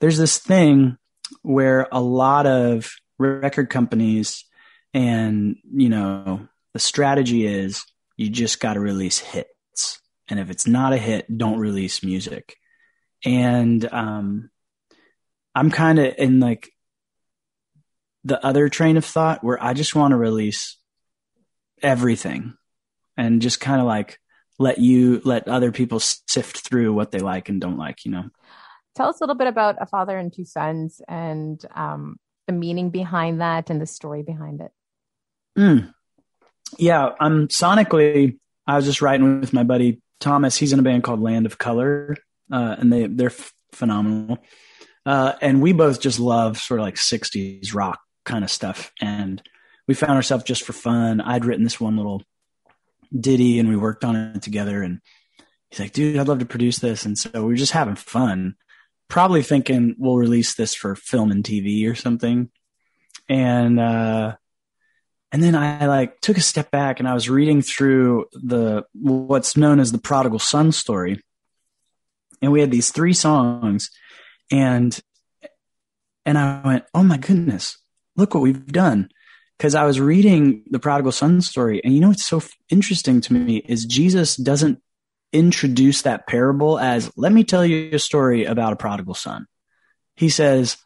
there's 0.00 0.18
this 0.18 0.38
thing 0.38 0.98
where 1.42 1.88
a 1.90 2.00
lot 2.00 2.46
of 2.46 2.90
record 3.18 3.70
companies 3.70 4.44
and 4.92 5.56
you 5.72 5.88
know 5.88 6.48
the 6.72 6.78
strategy 6.78 7.46
is 7.46 7.84
you 8.16 8.30
just 8.30 8.60
got 8.60 8.74
to 8.74 8.80
release 8.80 9.18
hits, 9.18 10.00
and 10.28 10.40
if 10.40 10.50
it's 10.50 10.66
not 10.66 10.92
a 10.92 10.98
hit, 10.98 11.26
don't 11.36 11.58
release 11.58 12.02
music. 12.02 12.56
And 13.24 13.84
um, 13.92 14.50
I'm 15.54 15.70
kind 15.70 15.98
of 15.98 16.14
in 16.18 16.40
like 16.40 16.70
the 18.24 18.44
other 18.44 18.68
train 18.68 18.96
of 18.96 19.04
thought 19.04 19.44
where 19.44 19.62
I 19.62 19.72
just 19.72 19.94
want 19.94 20.12
to 20.12 20.16
release 20.16 20.76
everything 21.82 22.54
and 23.16 23.42
just 23.42 23.60
kind 23.60 23.80
of 23.80 23.86
like 23.86 24.18
let 24.58 24.78
you 24.78 25.20
let 25.24 25.48
other 25.48 25.72
people 25.72 26.00
sift 26.00 26.58
through 26.58 26.92
what 26.92 27.10
they 27.10 27.20
like 27.20 27.48
and 27.48 27.60
don't 27.60 27.78
like. 27.78 28.04
You 28.04 28.12
know. 28.12 28.30
Tell 28.96 29.08
us 29.08 29.20
a 29.20 29.24
little 29.24 29.36
bit 29.36 29.46
about 29.46 29.76
a 29.78 29.86
father 29.86 30.18
and 30.18 30.32
two 30.32 30.44
sons 30.44 31.02
and 31.06 31.62
um, 31.74 32.16
the 32.46 32.52
meaning 32.52 32.90
behind 32.90 33.40
that 33.40 33.70
and 33.70 33.80
the 33.80 33.86
story 33.86 34.22
behind 34.22 34.62
it. 34.62 34.72
Mm. 35.56 35.92
Yeah, 36.78 37.10
um, 37.20 37.48
sonically, 37.48 38.38
I 38.66 38.76
was 38.76 38.86
just 38.86 39.02
writing 39.02 39.40
with 39.40 39.52
my 39.52 39.62
buddy 39.62 40.00
Thomas. 40.20 40.56
He's 40.56 40.72
in 40.72 40.78
a 40.78 40.82
band 40.82 41.04
called 41.04 41.20
Land 41.20 41.46
of 41.46 41.58
Color, 41.58 42.16
uh, 42.50 42.76
and 42.78 42.92
they 42.92 43.06
they're 43.06 43.28
f- 43.28 43.52
phenomenal. 43.72 44.38
Uh, 45.04 45.34
and 45.40 45.62
we 45.62 45.72
both 45.72 46.00
just 46.00 46.18
love 46.18 46.58
sort 46.58 46.80
of 46.80 46.84
like 46.84 46.96
'60s 46.96 47.74
rock 47.74 48.00
kind 48.24 48.44
of 48.44 48.50
stuff. 48.50 48.92
And 49.00 49.42
we 49.86 49.94
found 49.94 50.12
ourselves 50.12 50.44
just 50.44 50.62
for 50.64 50.72
fun. 50.72 51.20
I'd 51.20 51.44
written 51.44 51.64
this 51.64 51.80
one 51.80 51.96
little 51.96 52.22
ditty, 53.18 53.58
and 53.58 53.68
we 53.68 53.76
worked 53.76 54.04
on 54.04 54.16
it 54.16 54.42
together. 54.42 54.82
And 54.82 55.00
he's 55.70 55.80
like, 55.80 55.92
"Dude, 55.92 56.16
I'd 56.16 56.28
love 56.28 56.40
to 56.40 56.46
produce 56.46 56.78
this." 56.78 57.04
And 57.04 57.16
so 57.16 57.30
we 57.34 57.40
were 57.40 57.54
just 57.54 57.72
having 57.72 57.96
fun, 57.96 58.56
probably 59.08 59.42
thinking 59.42 59.94
we'll 59.98 60.16
release 60.16 60.54
this 60.54 60.74
for 60.74 60.94
film 60.94 61.30
and 61.30 61.44
TV 61.44 61.90
or 61.90 61.94
something. 61.94 62.50
And 63.28 63.78
uh, 63.80 64.36
and 65.32 65.42
then 65.42 65.54
I 65.54 65.86
like 65.86 66.20
took 66.20 66.36
a 66.36 66.42
step 66.42 66.70
back 66.70 67.00
and 67.00 67.08
I 67.08 67.14
was 67.14 67.28
reading 67.28 67.62
through 67.62 68.26
the 68.32 68.84
what's 68.94 69.56
known 69.56 69.80
as 69.80 69.92
the 69.92 69.98
prodigal 69.98 70.38
son 70.38 70.72
story. 70.72 71.20
And 72.40 72.52
we 72.52 72.60
had 72.60 72.70
these 72.70 72.90
three 72.90 73.12
songs 73.12 73.90
and 74.50 74.98
and 76.24 76.38
I 76.38 76.62
went, 76.64 76.84
"Oh 76.94 77.02
my 77.02 77.16
goodness. 77.16 77.78
Look 78.16 78.34
what 78.34 78.42
we've 78.42 78.66
done." 78.66 79.10
Cuz 79.58 79.74
I 79.74 79.84
was 79.84 79.98
reading 79.98 80.64
the 80.70 80.78
prodigal 80.78 81.12
son 81.12 81.40
story 81.40 81.80
and 81.82 81.94
you 81.94 82.00
know 82.00 82.08
what's 82.08 82.26
so 82.26 82.42
interesting 82.68 83.20
to 83.22 83.32
me 83.32 83.62
is 83.66 83.84
Jesus 83.84 84.36
doesn't 84.36 84.80
introduce 85.36 86.02
that 86.02 86.26
parable 86.26 86.78
as, 86.78 87.10
"Let 87.16 87.32
me 87.32 87.44
tell 87.44 87.64
you 87.64 87.90
a 87.92 87.98
story 87.98 88.44
about 88.44 88.72
a 88.72 88.76
prodigal 88.76 89.14
son." 89.14 89.46
He 90.16 90.28
says, 90.30 90.78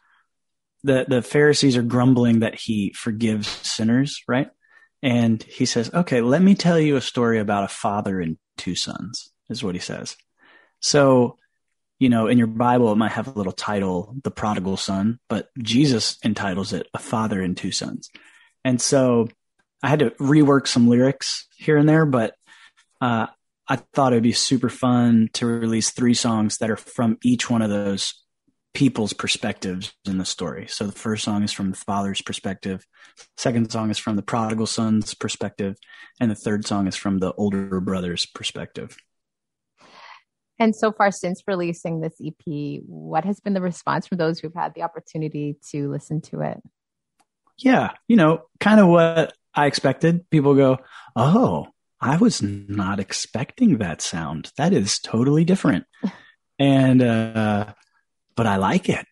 the 0.83 1.05
the 1.07 1.21
Pharisees 1.21 1.77
are 1.77 1.83
grumbling 1.83 2.39
that 2.39 2.55
he 2.55 2.93
forgives 2.93 3.47
sinners, 3.47 4.23
right? 4.27 4.49
And 5.03 5.41
he 5.43 5.65
says, 5.65 5.93
"Okay, 5.93 6.21
let 6.21 6.41
me 6.41 6.55
tell 6.55 6.79
you 6.79 6.95
a 6.95 7.01
story 7.01 7.39
about 7.39 7.63
a 7.63 7.67
father 7.67 8.19
and 8.19 8.37
two 8.57 8.75
sons." 8.75 9.31
Is 9.49 9.63
what 9.63 9.75
he 9.75 9.81
says. 9.81 10.15
So, 10.79 11.37
you 11.99 12.09
know, 12.09 12.27
in 12.27 12.37
your 12.37 12.47
Bible, 12.47 12.91
it 12.91 12.97
might 12.97 13.11
have 13.11 13.27
a 13.27 13.37
little 13.37 13.53
title, 13.53 14.15
"The 14.23 14.31
Prodigal 14.31 14.77
Son," 14.77 15.19
but 15.27 15.49
Jesus 15.59 16.17
entitles 16.23 16.73
it 16.73 16.87
"A 16.93 16.99
Father 16.99 17.41
and 17.41 17.55
Two 17.55 17.71
Sons." 17.71 18.09
And 18.63 18.81
so, 18.81 19.29
I 19.83 19.89
had 19.89 19.99
to 19.99 20.11
rework 20.11 20.67
some 20.67 20.87
lyrics 20.87 21.47
here 21.57 21.77
and 21.77 21.89
there, 21.89 22.05
but 22.05 22.35
uh, 23.01 23.27
I 23.71 23.77
thought 23.93 24.11
it 24.11 24.17
would 24.17 24.23
be 24.23 24.33
super 24.33 24.67
fun 24.67 25.29
to 25.31 25.45
release 25.45 25.91
three 25.91 26.13
songs 26.13 26.57
that 26.57 26.69
are 26.69 26.75
from 26.75 27.17
each 27.23 27.49
one 27.49 27.61
of 27.61 27.69
those 27.69 28.21
people's 28.73 29.13
perspectives 29.13 29.93
in 30.03 30.17
the 30.17 30.25
story. 30.25 30.67
So 30.67 30.85
the 30.85 30.91
first 30.91 31.23
song 31.23 31.41
is 31.41 31.53
from 31.53 31.71
the 31.71 31.77
father's 31.77 32.21
perspective, 32.21 32.85
second 33.37 33.71
song 33.71 33.89
is 33.89 33.97
from 33.97 34.17
the 34.17 34.23
prodigal 34.23 34.65
son's 34.65 35.13
perspective, 35.13 35.77
and 36.19 36.29
the 36.29 36.35
third 36.35 36.67
song 36.67 36.85
is 36.85 36.97
from 36.97 37.19
the 37.19 37.31
older 37.35 37.79
brother's 37.79 38.25
perspective. 38.25 38.97
And 40.59 40.75
so 40.75 40.91
far, 40.91 41.09
since 41.09 41.41
releasing 41.47 42.01
this 42.01 42.19
EP, 42.21 42.81
what 42.85 43.23
has 43.23 43.39
been 43.39 43.53
the 43.53 43.61
response 43.61 44.05
from 44.05 44.17
those 44.17 44.39
who've 44.39 44.53
had 44.53 44.73
the 44.75 44.83
opportunity 44.83 45.55
to 45.69 45.89
listen 45.89 46.19
to 46.23 46.41
it? 46.41 46.61
Yeah, 47.57 47.91
you 48.09 48.17
know, 48.17 48.41
kind 48.59 48.81
of 48.81 48.89
what 48.89 49.31
I 49.55 49.67
expected. 49.67 50.29
People 50.29 50.55
go, 50.55 50.79
Oh, 51.15 51.67
I 52.01 52.17
was 52.17 52.41
not 52.41 52.99
expecting 52.99 53.77
that 53.77 54.01
sound. 54.01 54.51
That 54.57 54.73
is 54.73 54.99
totally 54.99 55.45
different. 55.45 55.85
and, 56.59 57.01
uh, 57.01 57.73
but 58.35 58.47
I 58.47 58.55
like 58.57 58.89
it. 58.89 59.05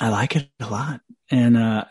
I 0.00 0.08
like 0.08 0.34
it 0.34 0.48
a 0.60 0.66
lot. 0.66 1.00
And, 1.30 1.56
uh, 1.56 1.84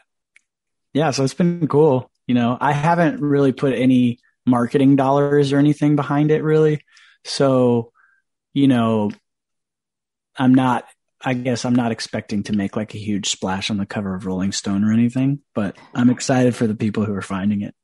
yeah, 0.94 1.12
so 1.12 1.24
it's 1.24 1.34
been 1.34 1.68
cool. 1.68 2.10
You 2.26 2.34
know, 2.34 2.58
I 2.60 2.72
haven't 2.72 3.22
really 3.22 3.52
put 3.52 3.74
any 3.74 4.20
marketing 4.46 4.96
dollars 4.96 5.54
or 5.54 5.60
anything 5.60 5.96
behind 5.96 6.32
it 6.32 6.44
really. 6.44 6.82
So, 7.24 7.92
you 8.54 8.68
know, 8.68 9.12
I'm 10.38 10.56
not, 10.56 10.86
I 11.24 11.34
guess 11.34 11.66
I'm 11.66 11.76
not 11.76 11.92
expecting 11.92 12.44
to 12.44 12.54
make 12.54 12.76
like 12.76 12.94
a 12.94 13.00
huge 13.00 13.30
splash 13.30 13.70
on 13.70 13.78
the 13.78 13.86
cover 13.86 14.16
of 14.16 14.26
Rolling 14.26 14.52
Stone 14.52 14.84
or 14.84 14.92
anything, 14.92 15.40
but 15.54 15.76
I'm 15.94 16.10
excited 16.10 16.56
for 16.56 16.68
the 16.68 16.76
people 16.76 17.04
who 17.06 17.14
are 17.14 17.22
finding 17.22 17.62
it. 17.62 17.76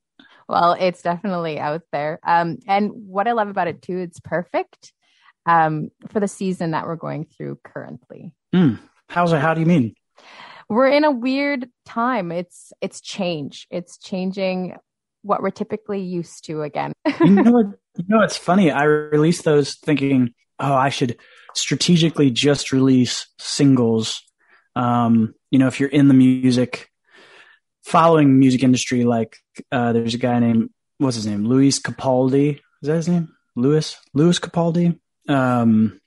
Well, 0.52 0.76
it's 0.78 1.02
definitely 1.02 1.60
out 1.60 1.84
there. 1.94 2.20
Um, 2.28 2.58
and 2.68 2.92
what 2.92 3.26
I 3.26 3.32
love 3.32 3.48
about 3.48 3.70
it 3.70 3.82
too, 3.82 4.00
it's 4.00 4.20
perfect 4.20 4.92
um, 5.46 5.92
for 6.10 6.20
the 6.20 6.28
season 6.28 6.72
that 6.72 6.86
we're 6.86 6.98
going 6.98 7.24
through 7.24 7.60
currently. 7.64 8.34
Mm. 8.54 8.78
How's 9.08 9.32
it? 9.32 9.40
How 9.40 9.54
do 9.54 9.62
you 9.62 9.66
mean? 9.66 9.96
We're 10.68 10.90
in 10.90 11.06
a 11.06 11.12
weird 11.12 11.70
time. 11.86 12.34
It's 12.34 12.74
it's 12.82 13.00
change. 13.00 13.66
It's 13.72 13.98
changing 13.98 14.76
what 15.22 15.42
we're 15.42 15.52
typically 15.52 16.02
used 16.02 16.44
to 16.48 16.64
again. 16.64 16.92
you 17.22 17.30
know 17.30 17.52
what? 17.52 17.68
You 17.96 18.06
know 18.10 18.22
it's 18.22 18.38
funny. 18.38 18.72
I 18.72 18.84
released 18.84 19.46
those 19.46 19.76
thinking, 19.76 20.34
oh, 20.60 20.74
I 20.74 20.90
should 20.90 21.18
strategically 21.56 22.30
just 22.30 22.74
release 22.74 23.26
singles. 23.40 24.22
Um, 24.76 25.34
you 25.50 25.60
know, 25.60 25.68
if 25.68 25.80
you're 25.80 25.88
in 25.88 26.10
the 26.10 26.14
music, 26.14 26.90
following 27.84 28.38
music 28.38 28.64
industry, 28.64 29.06
like 29.06 29.38
uh, 29.72 29.94
there's 29.94 30.14
a 30.14 30.20
guy 30.20 30.40
named 30.40 30.70
what's 30.98 31.16
his 31.16 31.26
name, 31.26 31.46
Luis 31.46 31.80
Capaldi. 31.80 32.56
Is 32.82 32.88
that 32.88 32.96
his 32.96 33.10
name? 33.10 33.34
Louis 33.56 33.98
Louis 34.14 34.40
Capaldi. 34.40 35.00
Um, 35.28 36.00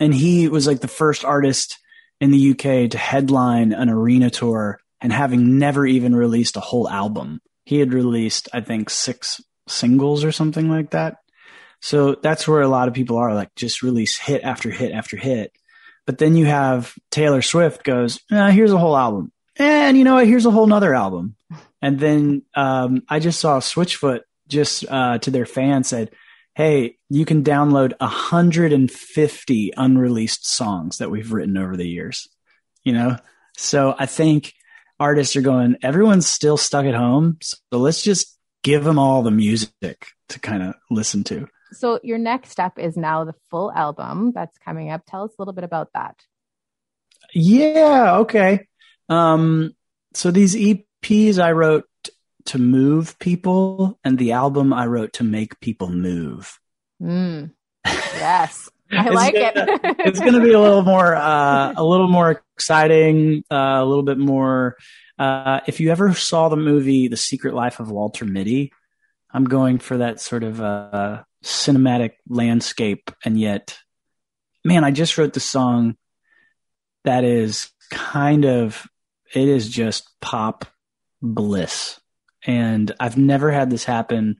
and 0.00 0.14
he 0.14 0.48
was 0.48 0.66
like 0.66 0.80
the 0.80 0.88
first 0.88 1.24
artist 1.24 1.78
in 2.20 2.30
the 2.30 2.50
UK 2.50 2.90
to 2.90 2.98
headline 2.98 3.72
an 3.72 3.88
arena 3.88 4.30
tour 4.30 4.80
and 5.00 5.12
having 5.12 5.58
never 5.58 5.86
even 5.86 6.14
released 6.14 6.56
a 6.56 6.60
whole 6.60 6.88
album. 6.88 7.40
He 7.64 7.78
had 7.78 7.92
released, 7.92 8.48
I 8.52 8.60
think, 8.60 8.90
six 8.90 9.40
singles 9.68 10.24
or 10.24 10.32
something 10.32 10.70
like 10.70 10.90
that. 10.90 11.16
So 11.80 12.14
that's 12.14 12.48
where 12.48 12.62
a 12.62 12.68
lot 12.68 12.88
of 12.88 12.94
people 12.94 13.18
are 13.18 13.34
like 13.34 13.54
just 13.54 13.82
release 13.82 14.18
hit 14.18 14.42
after 14.42 14.70
hit 14.70 14.92
after 14.92 15.16
hit. 15.16 15.52
But 16.06 16.18
then 16.18 16.36
you 16.36 16.46
have 16.46 16.94
Taylor 17.10 17.42
Swift 17.42 17.84
goes, 17.84 18.20
eh, 18.30 18.50
here's 18.50 18.72
a 18.72 18.78
whole 18.78 18.96
album. 18.96 19.32
And 19.56 19.96
you 19.96 20.04
know 20.04 20.14
what? 20.14 20.26
Here's 20.26 20.46
a 20.46 20.50
whole 20.50 20.66
nother 20.66 20.94
album. 20.94 21.35
And 21.86 22.00
then 22.00 22.42
um, 22.56 23.04
I 23.08 23.20
just 23.20 23.38
saw 23.38 23.60
Switchfoot 23.60 24.22
just 24.48 24.84
uh, 24.90 25.18
to 25.18 25.30
their 25.30 25.46
fans 25.46 25.86
said, 25.86 26.10
hey, 26.56 26.96
you 27.08 27.24
can 27.24 27.44
download 27.44 27.92
150 28.00 29.72
unreleased 29.76 30.48
songs 30.48 30.98
that 30.98 31.12
we've 31.12 31.32
written 31.32 31.56
over 31.56 31.76
the 31.76 31.86
years. 31.86 32.26
You 32.82 32.92
know? 32.92 33.18
So 33.56 33.94
I 33.96 34.06
think 34.06 34.52
artists 34.98 35.36
are 35.36 35.42
going, 35.42 35.76
everyone's 35.80 36.26
still 36.26 36.56
stuck 36.56 36.86
at 36.86 36.94
home. 36.96 37.38
So 37.40 37.56
let's 37.70 38.02
just 38.02 38.36
give 38.64 38.82
them 38.82 38.98
all 38.98 39.22
the 39.22 39.30
music 39.30 40.08
to 40.30 40.40
kind 40.40 40.64
of 40.64 40.74
listen 40.90 41.22
to. 41.24 41.46
So 41.70 42.00
your 42.02 42.18
next 42.18 42.50
step 42.50 42.80
is 42.80 42.96
now 42.96 43.22
the 43.22 43.34
full 43.48 43.70
album 43.70 44.32
that's 44.34 44.58
coming 44.58 44.90
up. 44.90 45.02
Tell 45.06 45.22
us 45.22 45.30
a 45.38 45.40
little 45.40 45.54
bit 45.54 45.62
about 45.62 45.90
that. 45.94 46.16
Yeah, 47.32 48.16
okay. 48.22 48.66
Um, 49.08 49.76
so 50.14 50.32
these 50.32 50.56
EPs 51.02 51.38
I 51.38 51.52
wrote 51.52 51.84
to 52.46 52.58
move 52.58 53.18
people, 53.18 53.98
and 54.04 54.18
the 54.18 54.32
album 54.32 54.72
I 54.72 54.86
wrote 54.86 55.14
to 55.14 55.24
make 55.24 55.60
people 55.60 55.88
move. 55.88 56.58
Mm. 57.02 57.52
Yes. 58.16 58.70
I 58.90 59.08
like 59.10 59.34
gonna, 59.34 59.78
it. 59.84 59.96
it's 59.98 60.20
going 60.20 60.32
to 60.32 60.40
be 60.40 60.52
a 60.52 60.60
little 60.60 60.82
more, 60.82 61.14
uh, 61.14 61.74
a 61.76 61.84
little 61.84 62.08
more 62.08 62.42
exciting, 62.56 63.44
uh, 63.50 63.78
a 63.78 63.84
little 63.84 64.02
bit 64.02 64.16
more. 64.16 64.76
Uh, 65.18 65.60
if 65.66 65.80
you 65.80 65.90
ever 65.90 66.14
saw 66.14 66.48
the 66.48 66.56
movie 66.56 67.08
The 67.08 67.16
Secret 67.16 67.54
Life 67.54 67.78
of 67.78 67.90
Walter 67.90 68.24
Mitty, 68.24 68.72
I'm 69.30 69.44
going 69.44 69.78
for 69.78 69.98
that 69.98 70.20
sort 70.20 70.44
of 70.44 70.60
uh, 70.60 71.24
cinematic 71.44 72.12
landscape, 72.28 73.10
and 73.24 73.38
yet, 73.38 73.76
man, 74.64 74.84
I 74.84 74.92
just 74.92 75.18
wrote 75.18 75.32
the 75.32 75.40
song 75.40 75.96
that 77.04 77.24
is 77.24 77.70
kind 77.90 78.44
of, 78.44 78.86
it 79.34 79.48
is 79.48 79.68
just 79.68 80.08
pop 80.20 80.64
bliss 81.34 82.00
and 82.46 82.92
I've 83.00 83.18
never 83.18 83.50
had 83.50 83.70
this 83.70 83.84
happen. 83.84 84.38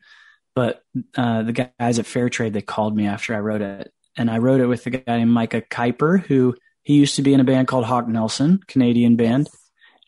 But 0.55 0.83
uh, 1.17 1.43
the 1.43 1.71
guys 1.79 1.99
at 1.99 2.07
Fair 2.07 2.31
Trade 2.31 2.55
they 2.55 2.63
called 2.63 2.97
me 2.97 3.07
after 3.07 3.35
I 3.35 3.41
wrote 3.41 3.61
it, 3.61 3.93
and 4.17 4.31
I 4.31 4.39
wrote 4.39 4.61
it 4.61 4.67
with 4.67 4.87
a 4.87 4.91
guy 4.91 5.19
named 5.19 5.31
Micah 5.31 5.61
Kuiper, 5.61 6.25
who 6.25 6.55
he 6.83 6.95
used 6.95 7.17
to 7.17 7.23
be 7.23 7.35
in 7.35 7.41
a 7.41 7.45
band 7.45 7.69
called 7.69 7.85
Hawk 7.85 8.09
Nelson, 8.09 8.61
Canadian 8.67 9.17
band, 9.17 9.51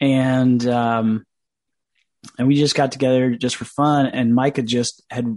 and 0.01 0.67
um, 0.67 1.27
and 2.39 2.49
we 2.49 2.55
just 2.55 2.75
got 2.75 2.93
together 2.93 3.35
just 3.35 3.57
for 3.57 3.67
fun. 3.67 4.07
And 4.07 4.35
Micah 4.35 4.63
just 4.63 5.03
had 5.11 5.37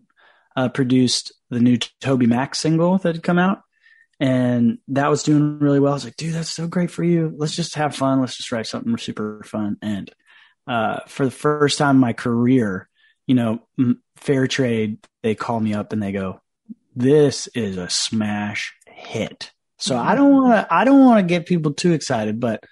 uh, 0.56 0.70
produced 0.70 1.34
the 1.50 1.60
new 1.60 1.78
TobyMac 1.78 2.56
single 2.56 2.98
that 3.00 3.16
had 3.16 3.24
come 3.24 3.40
out, 3.40 3.64
and 4.18 4.78
that 4.90 5.10
was 5.10 5.24
doing 5.24 5.60
really 5.60 5.82
well. 5.82 5.92
I 5.92 5.96
was 5.96 6.06
like, 6.06 6.16
dude, 6.16 6.36
that's 6.36 6.50
so 6.50 6.68
great 6.68 6.92
for 6.92 7.04
you. 7.04 7.34
Let's 7.36 7.56
just 7.56 7.76
have 7.76 7.94
fun. 7.96 8.22
Let's 8.22 8.38
just 8.38 8.54
write 8.54 8.68
something 8.68 8.98
super 8.98 9.42
fun. 9.44 9.76
And 9.82 10.10
uh, 10.68 11.02
for 11.08 11.26
the 11.26 11.32
first 11.32 11.78
time 11.78 11.96
in 11.96 12.02
my 12.02 12.14
career, 12.14 12.88
you 13.28 13.36
know, 13.36 13.62
fair 14.16 14.48
trade, 14.48 14.98
they 15.24 15.36
call 15.36 15.60
me 15.60 15.74
up 15.74 15.94
and 15.94 16.02
they 16.02 16.12
go, 16.12 16.42
this 16.96 17.48
is 17.48 17.78
a 17.78 17.90
smash 17.90 18.74
hit. 18.88 19.52
So 19.78 19.98
I 19.98 20.16
don't 20.16 20.32
want 20.32 20.54
to, 20.54 20.74
I 20.74 20.84
don't 20.84 21.04
want 21.04 21.20
to 21.20 21.34
get 21.34 21.48
people 21.48 21.74
too 21.74 21.94
excited, 21.94 22.40
but 22.40 22.64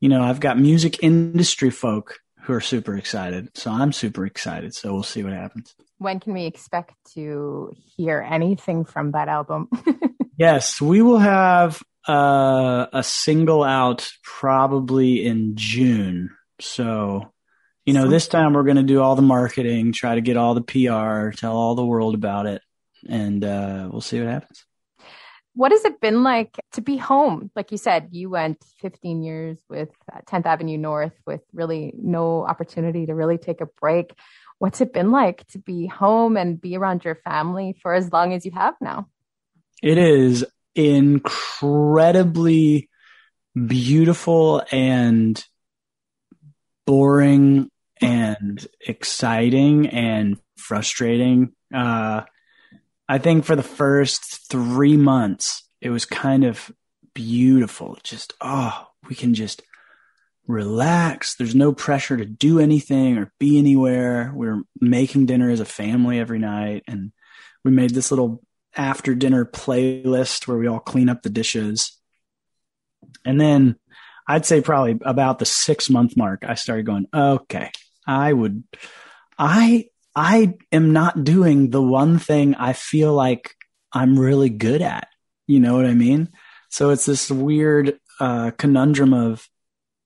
you 0.00 0.08
know, 0.08 0.22
I've 0.22 0.40
got 0.40 0.58
music 0.58 1.02
industry 1.02 1.70
folk 1.70 2.18
who 2.42 2.52
are 2.52 2.60
super 2.60 2.96
excited. 2.96 3.50
So 3.54 3.70
I'm 3.70 3.92
super 3.92 4.24
excited. 4.24 4.74
So 4.74 4.92
we'll 4.92 5.02
see 5.02 5.22
what 5.22 5.32
happens. 5.32 5.74
When 5.98 6.20
can 6.20 6.32
we 6.32 6.46
expect 6.46 6.94
to 7.14 7.74
hear 7.96 8.26
anything 8.28 8.84
from 8.84 9.12
that 9.12 9.28
album? 9.28 9.68
yes, 10.36 10.80
we 10.80 11.02
will 11.02 11.18
have 11.18 11.82
uh, 12.08 12.86
a 12.92 13.02
single 13.02 13.62
out 13.62 14.08
probably 14.22 15.26
in 15.26 15.56
June. 15.56 16.30
So, 16.60 17.32
you 17.84 17.94
know, 17.94 18.08
this 18.08 18.28
time 18.28 18.52
we're 18.52 18.64
going 18.64 18.76
to 18.76 18.82
do 18.82 19.00
all 19.00 19.16
the 19.16 19.22
marketing, 19.22 19.92
try 19.92 20.14
to 20.14 20.20
get 20.20 20.36
all 20.36 20.54
the 20.54 20.62
PR, 20.62 21.36
tell 21.36 21.56
all 21.56 21.74
the 21.74 21.84
world 21.84 22.14
about 22.14 22.46
it, 22.46 22.62
and 23.08 23.44
uh, 23.44 23.88
we'll 23.90 24.00
see 24.00 24.18
what 24.18 24.28
happens. 24.28 24.64
What 25.54 25.72
has 25.72 25.84
it 25.84 26.00
been 26.00 26.22
like 26.22 26.56
to 26.72 26.80
be 26.80 26.96
home? 26.96 27.50
Like 27.56 27.72
you 27.72 27.78
said, 27.78 28.08
you 28.12 28.30
went 28.30 28.62
15 28.80 29.22
years 29.22 29.58
with 29.68 29.88
10th 30.28 30.46
uh, 30.46 30.50
Avenue 30.50 30.78
North 30.78 31.14
with 31.26 31.40
really 31.52 31.92
no 32.00 32.46
opportunity 32.46 33.06
to 33.06 33.14
really 33.14 33.38
take 33.38 33.60
a 33.60 33.66
break. 33.66 34.12
What's 34.58 34.80
it 34.80 34.92
been 34.92 35.10
like 35.10 35.46
to 35.48 35.58
be 35.58 35.86
home 35.86 36.36
and 36.36 36.60
be 36.60 36.76
around 36.76 37.04
your 37.04 37.16
family 37.16 37.76
for 37.82 37.92
as 37.92 38.12
long 38.12 38.34
as 38.34 38.46
you 38.46 38.52
have 38.52 38.74
now? 38.80 39.08
It 39.82 39.98
is 39.98 40.44
incredibly 40.74 42.88
beautiful 43.66 44.62
and 44.70 45.44
boring 46.88 47.70
and 48.00 48.66
exciting 48.80 49.88
and 49.88 50.38
frustrating. 50.56 51.52
Uh, 51.72 52.22
I 53.06 53.18
think 53.18 53.44
for 53.44 53.54
the 53.54 53.62
first 53.62 54.48
three 54.50 54.96
months, 54.96 55.68
it 55.82 55.90
was 55.90 56.06
kind 56.06 56.44
of 56.44 56.72
beautiful. 57.12 57.98
Just, 58.04 58.32
oh, 58.40 58.86
we 59.06 59.14
can 59.14 59.34
just 59.34 59.60
relax. 60.46 61.36
There's 61.36 61.54
no 61.54 61.74
pressure 61.74 62.16
to 62.16 62.24
do 62.24 62.58
anything 62.58 63.18
or 63.18 63.34
be 63.38 63.58
anywhere. 63.58 64.32
We're 64.34 64.62
making 64.80 65.26
dinner 65.26 65.50
as 65.50 65.60
a 65.60 65.66
family 65.66 66.18
every 66.18 66.38
night. 66.38 66.84
And 66.88 67.12
we 67.66 67.70
made 67.70 67.90
this 67.90 68.10
little 68.10 68.42
after 68.74 69.14
dinner 69.14 69.44
playlist 69.44 70.48
where 70.48 70.56
we 70.56 70.66
all 70.66 70.80
clean 70.80 71.10
up 71.10 71.20
the 71.20 71.28
dishes. 71.28 71.98
And 73.26 73.38
then 73.38 73.76
I'd 74.28 74.44
say 74.44 74.60
probably 74.60 74.98
about 75.02 75.38
the 75.38 75.46
six 75.46 75.88
month 75.88 76.16
mark, 76.16 76.44
I 76.46 76.54
started 76.54 76.84
going, 76.84 77.06
okay, 77.14 77.70
I 78.06 78.32
would, 78.32 78.62
I, 79.38 79.86
I 80.14 80.54
am 80.70 80.92
not 80.92 81.24
doing 81.24 81.70
the 81.70 81.82
one 81.82 82.18
thing 82.18 82.54
I 82.54 82.74
feel 82.74 83.14
like 83.14 83.54
I'm 83.92 84.18
really 84.18 84.50
good 84.50 84.82
at. 84.82 85.08
You 85.46 85.60
know 85.60 85.74
what 85.74 85.86
I 85.86 85.94
mean? 85.94 86.28
So 86.68 86.90
it's 86.90 87.06
this 87.06 87.30
weird 87.30 87.98
uh, 88.20 88.50
conundrum 88.52 89.14
of 89.14 89.48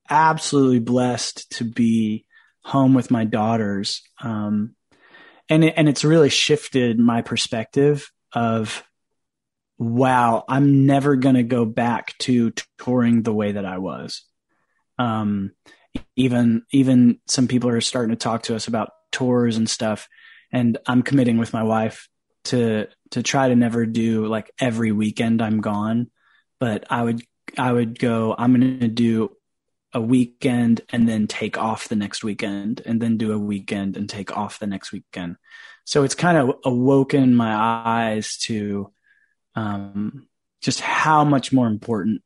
absolutely 0.08 0.78
blessed 0.78 1.50
to 1.56 1.64
be 1.64 2.26
home 2.64 2.94
with 2.94 3.10
my 3.10 3.24
daughters. 3.24 4.02
Um, 4.22 4.76
and 5.48 5.64
it, 5.64 5.74
and 5.76 5.88
it's 5.88 6.04
really 6.04 6.28
shifted 6.28 6.98
my 6.98 7.22
perspective 7.22 8.10
of 8.32 8.84
wow, 9.82 10.44
I'm 10.48 10.86
never 10.86 11.16
going 11.16 11.34
to 11.34 11.42
go 11.42 11.64
back 11.64 12.16
to 12.18 12.52
touring 12.78 13.22
the 13.22 13.32
way 13.32 13.52
that 13.52 13.64
I 13.64 13.78
was. 13.78 14.22
Um, 14.98 15.52
even, 16.16 16.62
even 16.70 17.18
some 17.26 17.48
people 17.48 17.70
are 17.70 17.80
starting 17.80 18.10
to 18.10 18.22
talk 18.22 18.44
to 18.44 18.54
us 18.54 18.68
about 18.68 18.90
tours 19.10 19.56
and 19.56 19.68
stuff. 19.68 20.08
And 20.52 20.78
I'm 20.86 21.02
committing 21.02 21.38
with 21.38 21.52
my 21.52 21.62
wife 21.62 22.08
to, 22.44 22.86
to 23.10 23.22
try 23.22 23.48
to 23.48 23.56
never 23.56 23.84
do 23.84 24.26
like 24.26 24.50
every 24.60 24.92
weekend 24.92 25.42
I'm 25.42 25.60
gone, 25.60 26.10
but 26.60 26.84
I 26.90 27.02
would, 27.02 27.22
I 27.58 27.72
would 27.72 27.98
go, 27.98 28.34
I'm 28.38 28.54
going 28.54 28.80
to 28.80 28.88
do 28.88 29.30
a 29.92 30.00
weekend 30.00 30.80
and 30.90 31.08
then 31.08 31.26
take 31.26 31.58
off 31.58 31.88
the 31.88 31.96
next 31.96 32.22
weekend 32.24 32.82
and 32.86 33.00
then 33.00 33.16
do 33.16 33.32
a 33.32 33.38
weekend 33.38 33.96
and 33.96 34.08
take 34.08 34.36
off 34.36 34.58
the 34.58 34.66
next 34.66 34.92
weekend. 34.92 35.36
So 35.84 36.04
it's 36.04 36.14
kind 36.14 36.38
of 36.38 36.56
awoken 36.64 37.34
my 37.34 37.54
eyes 37.54 38.36
to 38.42 38.92
um, 39.54 40.26
just 40.60 40.80
how 40.80 41.24
much 41.24 41.52
more 41.52 41.66
important 41.66 42.22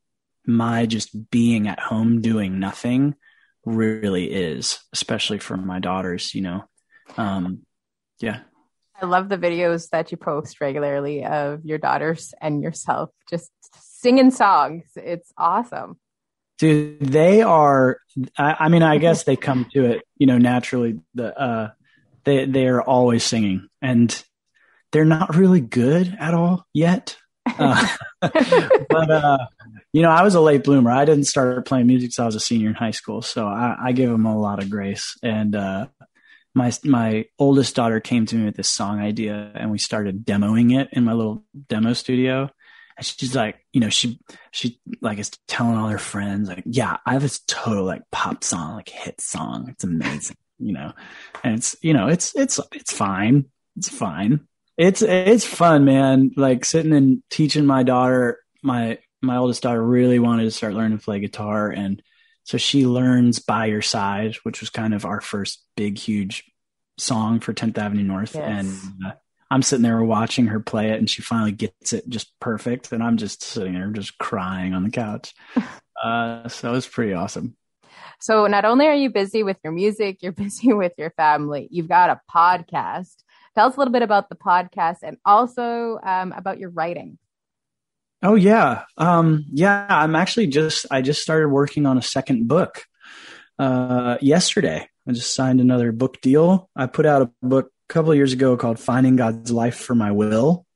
my 0.46 0.86
just 0.86 1.30
being 1.30 1.66
at 1.68 1.80
home 1.80 2.20
doing 2.20 2.60
nothing 2.60 3.14
really 3.64 4.32
is, 4.32 4.78
especially 4.92 5.38
for 5.38 5.56
my 5.56 5.80
daughters, 5.80 6.34
you 6.34 6.42
know. 6.42 6.64
Um, 7.16 7.62
yeah. 8.20 8.40
I 9.00 9.06
love 9.06 9.28
the 9.28 9.36
videos 9.36 9.90
that 9.90 10.10
you 10.10 10.16
post 10.16 10.60
regularly 10.60 11.24
of 11.24 11.64
your 11.64 11.78
daughters 11.78 12.32
and 12.40 12.62
yourself 12.62 13.10
just 13.28 13.50
singing 14.00 14.30
songs. 14.30 14.84
It's 14.96 15.32
awesome. 15.36 15.98
Dude, 16.58 17.00
they 17.00 17.42
are 17.42 17.98
I, 18.38 18.56
I 18.60 18.68
mean, 18.68 18.82
I 18.82 18.96
guess 18.96 19.24
they 19.24 19.36
come 19.36 19.66
to 19.74 19.84
it, 19.84 20.02
you 20.16 20.26
know, 20.26 20.38
naturally. 20.38 21.00
The 21.14 21.38
uh 21.38 21.70
they 22.24 22.46
they 22.46 22.66
are 22.68 22.80
always 22.80 23.24
singing 23.24 23.68
and 23.82 24.24
they're 24.96 25.04
not 25.04 25.37
really 25.37 25.61
good 25.61 26.16
at 26.18 26.32
all 26.32 26.66
yet. 26.72 27.16
Uh, 27.59 27.87
but 28.20 29.09
uh, 29.09 29.38
you 29.92 30.02
know 30.02 30.11
i 30.11 30.24
was 30.24 30.35
a 30.35 30.40
late 30.40 30.64
bloomer. 30.64 30.90
I 30.90 31.04
didn't 31.04 31.24
start 31.24 31.64
playing 31.64 31.87
music 31.87 32.09
until 32.09 32.24
i 32.24 32.26
was 32.26 32.35
a 32.35 32.40
senior 32.40 32.68
in 32.68 32.74
high 32.74 32.90
school 32.90 33.22
so 33.22 33.46
i, 33.46 33.76
I 33.80 33.92
give 33.92 34.11
them 34.11 34.26
a 34.26 34.37
lot 34.37 34.61
of 34.61 34.68
grace. 34.68 35.16
And 35.22 35.54
uh, 35.54 35.87
my 36.56 36.72
my 36.82 37.26
oldest 37.38 37.76
daughter 37.76 38.00
came 38.00 38.26
to 38.26 38.35
me 38.37 38.46
with 38.46 38.56
this 38.56 38.68
song 38.68 38.98
idea 38.98 39.52
and 39.54 39.70
we 39.70 39.78
started 39.78 40.26
demoing 40.26 40.78
it 40.78 40.88
in 40.92 41.04
my 41.04 41.12
little 41.12 41.44
demo 41.68 41.92
studio. 41.92 42.50
And 42.98 43.06
she's 43.06 43.37
like 43.37 43.64
you 43.72 43.80
know 43.80 43.90
she 43.90 44.18
she 44.50 44.80
like 45.00 45.18
is 45.18 45.30
telling 45.46 45.78
all 45.78 45.88
her 45.88 45.98
friends 45.98 46.48
like 46.48 46.64
yeah 46.66 46.96
i 47.06 47.12
have 47.12 47.22
this 47.22 47.40
total 47.46 47.85
like 47.85 48.02
pop 48.11 48.42
song 48.42 48.74
like 48.74 48.88
hit 48.88 49.20
song. 49.20 49.68
It's 49.70 49.85
amazing 49.85 50.37
you 50.59 50.72
know, 50.72 50.92
and 51.44 51.54
it's, 51.54 51.76
you 51.82 51.92
know, 51.92 52.09
it's, 52.09 52.35
it's, 52.35 52.59
it's 52.72 52.92
fine. 52.92 53.46
It's 53.76 53.88
fine. 53.88 54.46
It's, 54.76 55.02
it's 55.02 55.44
fun, 55.44 55.84
man. 55.84 56.32
Like 56.36 56.64
sitting 56.64 56.92
and 56.92 57.22
teaching 57.30 57.66
my 57.66 57.82
daughter, 57.82 58.40
my, 58.62 58.98
my 59.22 59.36
oldest 59.36 59.62
daughter 59.62 59.82
really 59.82 60.18
wanted 60.18 60.44
to 60.44 60.50
start 60.50 60.74
learning 60.74 60.98
to 60.98 61.04
play 61.04 61.20
guitar. 61.20 61.70
And 61.70 62.02
so 62.44 62.58
she 62.58 62.86
learns 62.86 63.38
by 63.38 63.66
your 63.66 63.82
side, 63.82 64.36
which 64.42 64.60
was 64.60 64.70
kind 64.70 64.94
of 64.94 65.04
our 65.04 65.20
first 65.20 65.64
big, 65.76 65.98
huge 65.98 66.44
song 66.98 67.40
for 67.40 67.52
10th 67.52 67.78
Avenue 67.78 68.04
North. 68.04 68.34
Yes. 68.34 68.44
And 68.44 69.04
uh, 69.06 69.12
I'm 69.50 69.62
sitting 69.62 69.82
there 69.82 70.02
watching 70.02 70.48
her 70.48 70.60
play 70.60 70.90
it 70.90 70.98
and 70.98 71.08
she 71.08 71.22
finally 71.22 71.52
gets 71.52 71.92
it 71.92 72.08
just 72.08 72.32
perfect. 72.40 72.92
And 72.92 73.02
I'm 73.02 73.16
just 73.16 73.42
sitting 73.42 73.74
there 73.74 73.88
just 73.90 74.18
crying 74.18 74.74
on 74.74 74.82
the 74.82 74.90
couch. 74.90 75.34
uh, 76.04 76.48
so 76.48 76.74
it's 76.74 76.88
pretty 76.88 77.14
awesome. 77.14 77.56
So 78.20 78.46
not 78.46 78.64
only 78.64 78.86
are 78.86 78.94
you 78.94 79.10
busy 79.10 79.42
with 79.42 79.58
your 79.62 79.72
music, 79.72 80.22
you're 80.22 80.32
busy 80.46 80.72
with 80.72 80.92
your 80.98 81.10
family. 81.10 81.68
You've 81.70 81.88
got 81.88 82.10
a 82.10 82.20
podcast. 82.32 83.14
Tell 83.57 83.69
us 83.69 83.77
a 83.77 83.79
little 83.79 83.92
bit 83.92 84.03
about 84.03 84.29
the 84.29 84.37
podcast 84.37 84.99
and 85.03 85.16
also 85.25 85.99
um, 86.03 86.33
about 86.33 86.59
your 86.59 86.69
writing. 86.69 87.16
Oh 88.23 88.35
yeah, 88.35 88.85
um, 88.99 89.47
yeah. 89.51 89.87
I'm 89.88 90.14
actually 90.14 90.49
just 90.49 90.85
I 90.90 91.01
just 91.01 91.23
started 91.23 91.49
working 91.49 91.87
on 91.87 91.97
a 91.97 92.03
second 92.03 92.49
book 92.49 92.85
uh, 93.59 94.19
yesterday. 94.21 94.87
I 95.09 95.12
just 95.12 95.35
signed 95.35 95.62
another 95.62 95.90
book 95.90 96.21
deal. 96.21 96.69
I 96.77 96.87
put 96.87 97.07
out 97.07 97.23
a 97.23 97.31
book 97.40 97.71
a 97.88 97.92
couple 97.92 98.14
years 98.14 98.35
ago 98.35 98.59
called 98.59 98.79
"Finding 98.79 99.16
God's 99.16 99.51
Life 99.51 99.77
for 99.77 99.95
My 99.95 100.12
Will." 100.12 100.66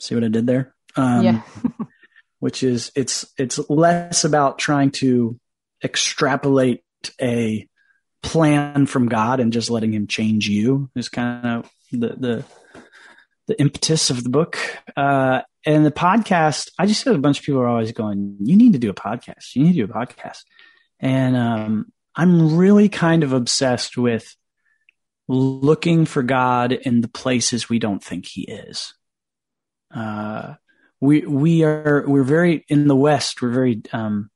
See 0.00 0.14
what 0.14 0.24
I 0.24 0.28
did 0.28 0.46
there? 0.46 0.74
Um, 0.96 1.22
yeah. 1.22 1.42
which 2.38 2.62
is 2.62 2.92
it's 2.96 3.26
it's 3.36 3.58
less 3.68 4.24
about 4.24 4.58
trying 4.58 4.90
to 4.92 5.38
extrapolate 5.84 6.82
a 7.20 7.68
plan 8.22 8.86
from 8.86 9.08
God 9.08 9.38
and 9.38 9.52
just 9.52 9.68
letting 9.68 9.92
him 9.92 10.06
change 10.06 10.48
you 10.48 10.90
is 10.94 11.10
kind 11.10 11.46
of 11.46 11.70
the, 11.90 12.08
the, 12.18 12.44
the 13.46 13.60
impetus 13.60 14.10
of 14.10 14.22
the 14.22 14.30
book. 14.30 14.58
Uh, 14.96 15.42
and 15.64 15.84
the 15.84 15.90
podcast, 15.90 16.70
I 16.78 16.86
just 16.86 17.04
had 17.04 17.14
a 17.14 17.18
bunch 17.18 17.40
of 17.40 17.44
people 17.44 17.60
are 17.60 17.68
always 17.68 17.92
going, 17.92 18.36
you 18.40 18.56
need 18.56 18.72
to 18.72 18.78
do 18.78 18.90
a 18.90 18.94
podcast. 18.94 19.54
You 19.54 19.64
need 19.64 19.74
to 19.74 19.86
do 19.86 19.92
a 19.92 20.06
podcast. 20.06 20.42
And, 21.00 21.36
um, 21.36 21.92
I'm 22.14 22.56
really 22.56 22.88
kind 22.88 23.22
of 23.22 23.32
obsessed 23.32 23.96
with 23.96 24.34
looking 25.28 26.06
for 26.06 26.22
God 26.22 26.72
in 26.72 27.00
the 27.00 27.08
places 27.08 27.68
we 27.68 27.78
don't 27.78 28.02
think 28.02 28.26
he 28.26 28.42
is. 28.42 28.94
Uh, 29.94 30.54
we, 31.00 31.20
we 31.20 31.62
are, 31.64 32.04
we're 32.06 32.22
very, 32.22 32.64
in 32.68 32.88
the 32.88 32.96
West, 32.96 33.42
we're 33.42 33.50
very, 33.50 33.82
um, 33.92 34.30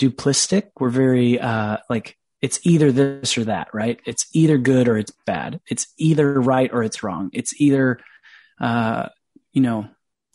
duplistic. 0.00 0.70
We're 0.80 0.88
very 0.88 1.38
uh, 1.38 1.76
like 1.90 2.16
it's 2.42 2.58
either 2.64 2.90
this 2.90 3.36
or 3.36 3.44
that, 3.44 3.68
right? 3.74 4.00
It's 4.06 4.26
either 4.32 4.58
good 4.58 4.88
or 4.88 4.96
it's 4.96 5.12
bad. 5.26 5.60
It's 5.68 5.86
either 5.98 6.40
right 6.40 6.70
or 6.72 6.82
it's 6.82 7.02
wrong. 7.02 7.30
It's 7.32 7.60
either 7.60 8.00
uh, 8.60 9.08
you 9.52 9.62
know 9.62 9.88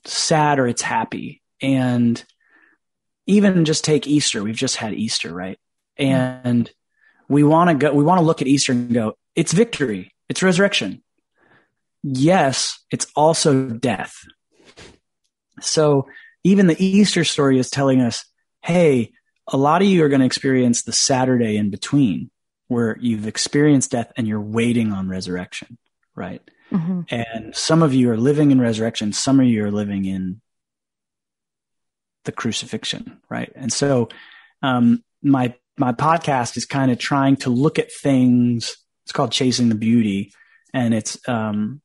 sad 0.06 0.60
or 0.60 0.68
it's 0.68 0.82
happy. 0.82 1.42
And 1.62 2.24
even 3.28 3.66
just 3.66 3.84
take 3.84 4.06
Easter. 4.08 4.44
We've 4.44 4.56
just 4.56 4.76
had 4.76 4.94
Easter, 4.94 5.34
right? 5.34 5.58
And 5.98 6.70
we 7.28 7.44
want 7.44 7.70
to 7.70 7.76
go. 7.76 7.94
We 7.94 8.04
want 8.04 8.20
to 8.20 8.26
look 8.26 8.42
at 8.42 8.48
Easter 8.48 8.72
and 8.72 8.94
go, 8.94 9.18
it's 9.36 9.52
victory. 9.54 10.14
It's 10.30 10.44
resurrection. 10.44 11.02
yes, 12.04 12.80
it's 12.92 13.08
also 13.16 13.70
death. 13.70 14.14
So 15.62 16.08
even 16.44 16.68
the 16.68 16.84
Easter 16.84 17.24
story 17.24 17.58
is 17.58 17.70
telling 17.70 18.02
us, 18.02 18.26
hey, 18.62 19.12
a 19.48 19.58
lot 19.58 19.82
of 19.82 19.88
you 19.88 20.04
are 20.04 20.10
going 20.10 20.22
to 20.22 20.26
experience 20.26 20.84
the 20.84 20.92
Saturday 20.92 21.58
in 21.58 21.70
between 21.70 22.32
where 22.68 22.98
you've 23.00 23.28
experienced 23.28 23.92
death 23.92 24.12
and 24.18 24.28
you're 24.28 24.42
waiting 24.42 24.92
on 24.92 25.08
resurrection, 25.08 25.78
right? 26.16 26.42
Mm-hmm. 26.72 27.02
And 27.10 27.56
some 27.56 27.84
of 27.84 27.94
you 27.94 28.10
are 28.10 28.18
living 28.18 28.52
in 28.52 28.60
resurrection, 28.60 29.14
some 29.14 29.40
of 29.40 29.46
you 29.46 29.64
are 29.66 29.72
living 29.72 30.06
in 30.06 30.42
the 32.24 32.32
crucifixion, 32.32 33.22
right? 33.30 33.52
And 33.56 33.72
so, 33.72 34.10
um, 34.62 35.04
my 35.22 35.54
my 35.78 35.92
podcast 35.92 36.58
is 36.58 36.66
kind 36.66 36.92
of 36.92 36.98
trying 36.98 37.36
to 37.38 37.50
look 37.50 37.78
at 37.78 37.92
things. 37.92 38.78
It's 39.04 39.12
called 39.12 39.32
Chasing 39.32 39.70
the 39.70 39.76
Beauty, 39.76 40.32
and 40.74 40.94
it's 40.94 41.18
um, 41.28 41.82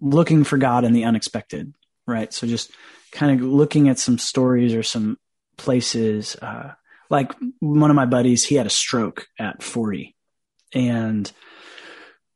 looking 0.00 0.44
for 0.44 0.58
God 0.58 0.84
in 0.84 0.92
the 0.92 1.04
unexpected, 1.04 1.72
right? 2.06 2.32
So 2.32 2.46
just 2.46 2.70
kind 3.12 3.40
of 3.40 3.46
looking 3.46 3.88
at 3.88 3.98
some 3.98 4.18
stories 4.18 4.74
or 4.74 4.82
some 4.82 5.16
places. 5.56 6.36
Uh, 6.36 6.72
like 7.10 7.32
one 7.60 7.90
of 7.90 7.96
my 7.96 8.06
buddies, 8.06 8.44
he 8.44 8.54
had 8.54 8.66
a 8.66 8.70
stroke 8.70 9.26
at 9.38 9.62
40 9.62 10.14
and 10.74 11.30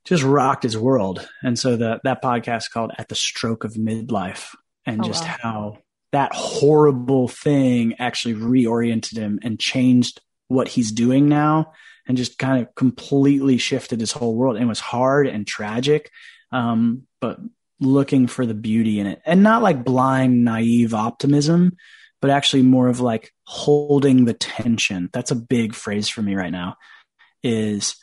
just 0.05 0.23
rocked 0.23 0.63
his 0.63 0.77
world. 0.77 1.29
And 1.43 1.59
so 1.59 1.77
that 1.77 2.01
that 2.05 2.23
podcast 2.23 2.71
called 2.71 2.93
At 2.99 3.09
the 3.09 3.15
Stroke 3.15 3.65
of 3.65 3.75
Midlife 3.75 4.55
and 4.87 5.01
oh, 5.01 5.05
just 5.05 5.25
wow. 5.25 5.37
how 5.41 5.79
that 6.13 6.33
horrible 6.35 7.29
thing 7.29 7.95
actually 7.99 8.35
reoriented 8.35 9.17
him 9.17 9.39
and 9.43 9.59
changed 9.59 10.21
what 10.49 10.69
he's 10.69 10.93
doing 10.93 11.29
now 11.29 11.73
and 12.07 12.17
just 12.17 12.39
kind 12.39 12.63
of 12.63 12.75
completely 12.75 13.59
shifted 13.59 14.01
his 14.01 14.13
whole 14.13 14.35
world. 14.35 14.57
And 14.57 14.65
it 14.65 14.69
was 14.69 14.81
hard 14.81 15.27
and 15.27 15.47
tragic. 15.47 16.11
Um, 16.51 17.07
but 17.21 17.39
looking 17.81 18.27
for 18.27 18.47
the 18.47 18.55
beauty 18.55 19.01
in 19.01 19.07
it 19.07 19.21
and 19.25 19.43
not 19.43 19.63
like 19.63 19.85
blind, 19.85 20.45
naive 20.45 20.95
optimism, 20.95 21.77
but 22.23 22.31
actually 22.31 22.63
more 22.63 22.89
of 22.89 23.01
like 23.01 23.35
holding 23.45 24.25
the 24.25 24.33
tension. 24.33 25.11
That's 25.13 25.33
a 25.33 25.37
big 25.37 25.75
phrase 25.75 26.09
for 26.09 26.23
me 26.23 26.35
right 26.37 26.53
now 26.53 26.77
is, 27.43 27.97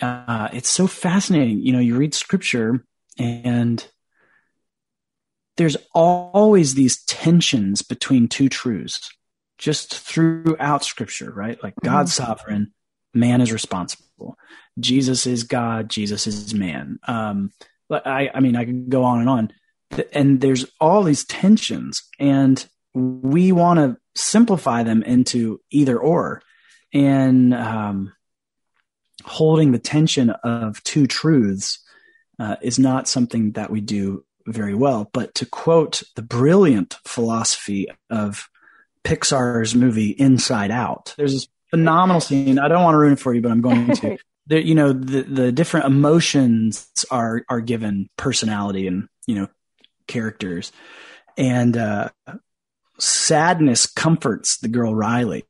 uh, 0.00 0.48
it's 0.52 0.68
so 0.68 0.86
fascinating. 0.86 1.60
You 1.60 1.72
know, 1.72 1.80
you 1.80 1.96
read 1.96 2.14
scripture 2.14 2.84
and 3.18 3.84
there's 5.56 5.76
always 5.94 6.74
these 6.74 7.02
tensions 7.04 7.82
between 7.82 8.28
two 8.28 8.48
truths 8.48 9.10
just 9.56 9.96
throughout 9.98 10.84
scripture, 10.84 11.32
right? 11.32 11.60
Like 11.62 11.74
God's 11.82 12.12
mm-hmm. 12.12 12.24
sovereign, 12.24 12.72
man 13.14 13.40
is 13.40 13.52
responsible. 13.52 14.36
Jesus 14.78 15.26
is 15.26 15.44
God, 15.44 15.88
Jesus 15.88 16.26
is 16.26 16.52
man. 16.52 16.98
Um, 17.06 17.50
I, 17.90 18.30
I 18.34 18.40
mean, 18.40 18.56
I 18.56 18.64
could 18.64 18.90
go 18.90 19.04
on 19.04 19.20
and 19.20 19.28
on. 19.28 19.52
And 20.12 20.40
there's 20.40 20.66
all 20.80 21.04
these 21.04 21.24
tensions, 21.24 22.02
and 22.18 22.66
we 22.94 23.52
want 23.52 23.78
to 23.78 23.96
simplify 24.14 24.82
them 24.82 25.02
into 25.02 25.60
either 25.70 25.98
or. 25.98 26.42
And 26.92 27.52
um, 27.52 28.12
holding 29.24 29.72
the 29.72 29.78
tension 29.78 30.30
of 30.30 30.82
two 30.84 31.06
truths 31.06 31.80
uh, 32.38 32.56
is 32.62 32.78
not 32.78 33.08
something 33.08 33.52
that 33.52 33.70
we 33.70 33.80
do 33.80 34.24
very 34.46 34.74
well. 34.74 35.10
But 35.12 35.34
to 35.36 35.46
quote 35.46 36.02
the 36.14 36.22
brilliant 36.22 36.96
philosophy 37.04 37.88
of 38.10 38.48
Pixar's 39.02 39.74
movie 39.74 40.10
Inside 40.10 40.70
Out, 40.70 41.14
there's 41.16 41.32
this 41.32 41.48
phenomenal 41.70 42.20
scene. 42.20 42.58
I 42.58 42.68
don't 42.68 42.82
want 42.82 42.94
to 42.94 42.98
ruin 42.98 43.14
it 43.14 43.18
for 43.18 43.34
you, 43.34 43.40
but 43.40 43.50
I'm 43.50 43.60
going 43.60 43.94
to. 43.96 44.18
the, 44.46 44.64
you 44.64 44.74
know 44.74 44.92
the 44.92 45.22
the 45.22 45.52
different 45.52 45.86
emotions 45.86 46.88
are 47.10 47.42
are 47.48 47.60
given 47.60 48.08
personality 48.16 48.86
and 48.86 49.08
you 49.26 49.34
know 49.36 49.48
characters 50.06 50.70
and 51.38 51.76
uh 51.76 52.10
sadness 52.98 53.86
comforts 53.86 54.58
the 54.58 54.68
girl 54.68 54.94
riley 54.94 55.44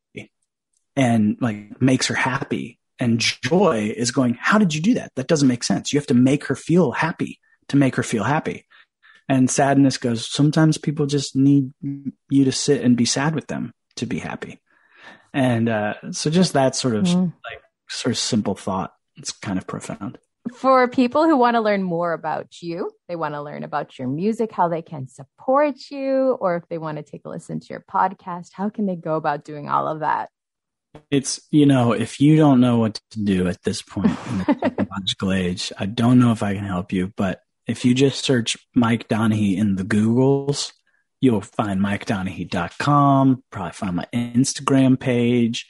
and 0.96 1.36
like 1.40 1.80
makes 1.80 2.06
her 2.06 2.14
happy 2.14 2.78
and 2.98 3.18
joy 3.18 3.92
is 3.96 4.10
going 4.10 4.34
how 4.40 4.58
did 4.58 4.74
you 4.74 4.80
do 4.80 4.94
that 4.94 5.12
that 5.16 5.28
doesn't 5.28 5.48
make 5.48 5.64
sense 5.64 5.92
you 5.92 5.98
have 5.98 6.06
to 6.06 6.14
make 6.14 6.46
her 6.46 6.54
feel 6.54 6.92
happy 6.92 7.40
to 7.68 7.76
make 7.76 7.96
her 7.96 8.02
feel 8.02 8.24
happy 8.24 8.64
and 9.28 9.50
sadness 9.50 9.96
goes 9.98 10.30
sometimes 10.30 10.78
people 10.78 11.06
just 11.06 11.34
need 11.34 11.72
you 12.30 12.44
to 12.44 12.52
sit 12.52 12.82
and 12.82 12.96
be 12.96 13.04
sad 13.04 13.34
with 13.34 13.46
them 13.48 13.72
to 13.96 14.06
be 14.06 14.18
happy 14.18 14.60
and 15.32 15.68
uh 15.68 15.94
so 16.12 16.30
just 16.30 16.52
that 16.52 16.76
sort 16.76 16.94
of 16.94 17.04
mm. 17.04 17.32
like 17.44 17.60
sort 17.88 18.12
of 18.12 18.18
simple 18.18 18.54
thought. 18.54 18.94
It's 19.16 19.32
kind 19.32 19.58
of 19.58 19.66
profound. 19.66 20.18
For 20.52 20.86
people 20.88 21.24
who 21.24 21.36
want 21.36 21.54
to 21.54 21.60
learn 21.60 21.82
more 21.82 22.12
about 22.12 22.60
you, 22.60 22.90
they 23.08 23.16
want 23.16 23.34
to 23.34 23.42
learn 23.42 23.64
about 23.64 23.98
your 23.98 24.08
music, 24.08 24.52
how 24.52 24.68
they 24.68 24.82
can 24.82 25.08
support 25.08 25.90
you, 25.90 26.36
or 26.40 26.56
if 26.56 26.68
they 26.68 26.76
want 26.76 26.98
to 26.98 27.02
take 27.02 27.22
a 27.24 27.30
listen 27.30 27.60
to 27.60 27.66
your 27.70 27.84
podcast, 27.90 28.50
how 28.52 28.68
can 28.68 28.84
they 28.84 28.96
go 28.96 29.16
about 29.16 29.44
doing 29.44 29.68
all 29.68 29.88
of 29.88 30.00
that? 30.00 30.28
It's, 31.10 31.40
you 31.50 31.66
know, 31.66 31.92
if 31.92 32.20
you 32.20 32.36
don't 32.36 32.60
know 32.60 32.78
what 32.78 33.00
to 33.12 33.24
do 33.24 33.48
at 33.48 33.62
this 33.62 33.80
point 33.80 34.06
in 34.28 34.38
the 34.38 34.44
technological 34.62 35.32
age, 35.32 35.72
I 35.78 35.86
don't 35.86 36.18
know 36.18 36.30
if 36.32 36.42
I 36.42 36.54
can 36.54 36.64
help 36.64 36.92
you, 36.92 37.12
but 37.16 37.40
if 37.66 37.84
you 37.84 37.94
just 37.94 38.24
search 38.24 38.56
Mike 38.74 39.08
Donehey 39.08 39.56
in 39.56 39.76
the 39.76 39.84
Googles, 39.84 40.72
you'll 41.20 41.40
find 41.40 41.80
MikeDonehey.com, 41.80 43.42
probably 43.50 43.72
find 43.72 43.96
my 43.96 44.06
Instagram 44.12 45.00
page. 45.00 45.66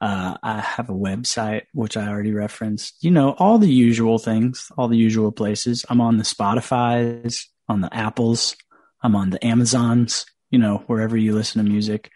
Uh, 0.00 0.36
I 0.42 0.60
have 0.60 0.90
a 0.90 0.94
website, 0.94 1.62
which 1.72 1.96
I 1.96 2.08
already 2.08 2.32
referenced. 2.32 3.02
You 3.02 3.10
know, 3.10 3.34
all 3.38 3.58
the 3.58 3.72
usual 3.72 4.18
things, 4.18 4.70
all 4.78 4.88
the 4.88 4.96
usual 4.96 5.32
places. 5.32 5.84
I'm 5.88 6.00
on 6.00 6.18
the 6.18 6.24
Spotify's, 6.24 7.48
on 7.68 7.80
the 7.80 7.92
Apples, 7.94 8.56
I'm 9.02 9.16
on 9.16 9.30
the 9.30 9.44
Amazons, 9.44 10.26
you 10.50 10.58
know, 10.58 10.78
wherever 10.86 11.16
you 11.16 11.34
listen 11.34 11.64
to 11.64 11.70
music. 11.70 12.10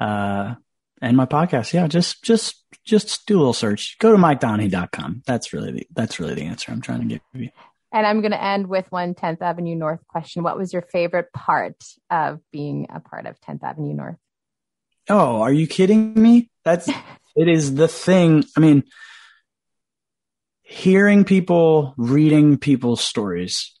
Uh, 0.00 0.54
and 1.00 1.16
my 1.16 1.26
podcast. 1.26 1.72
Yeah, 1.72 1.86
just, 1.88 2.22
just, 2.22 2.64
just 2.84 3.26
do 3.26 3.36
a 3.36 3.38
little 3.38 3.52
search. 3.52 3.98
Go 3.98 4.12
to 4.12 4.18
MikeDonehey.com. 4.18 5.22
That's 5.26 5.52
really 5.52 5.72
the, 5.72 5.86
that's 5.94 6.20
really 6.20 6.34
the 6.34 6.44
answer 6.44 6.72
I'm 6.72 6.80
trying 6.80 7.00
to 7.00 7.06
give 7.06 7.20
you. 7.34 7.50
And 7.92 8.06
I'm 8.06 8.20
going 8.20 8.32
to 8.32 8.42
end 8.42 8.68
with 8.68 8.90
one 8.90 9.14
10th 9.14 9.42
Avenue 9.42 9.74
North 9.74 10.06
question. 10.08 10.42
What 10.42 10.56
was 10.56 10.72
your 10.72 10.82
favorite 10.82 11.32
part 11.32 11.76
of 12.10 12.40
being 12.50 12.86
a 12.92 13.00
part 13.00 13.26
of 13.26 13.38
10th 13.42 13.62
Avenue 13.62 13.94
North? 13.94 14.16
Oh, 15.12 15.42
are 15.42 15.52
you 15.52 15.66
kidding 15.66 16.14
me? 16.14 16.48
That's 16.64 16.88
it 17.36 17.46
is 17.46 17.74
the 17.74 17.86
thing. 17.86 18.44
I 18.56 18.60
mean, 18.60 18.84
hearing 20.62 21.24
people 21.24 21.92
reading 21.98 22.56
people's 22.56 23.02
stories 23.02 23.78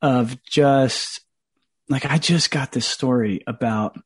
of 0.00 0.40
just 0.44 1.20
like 1.88 2.06
I 2.06 2.18
just 2.18 2.52
got 2.52 2.70
this 2.70 2.86
story 2.86 3.42
about 3.48 3.98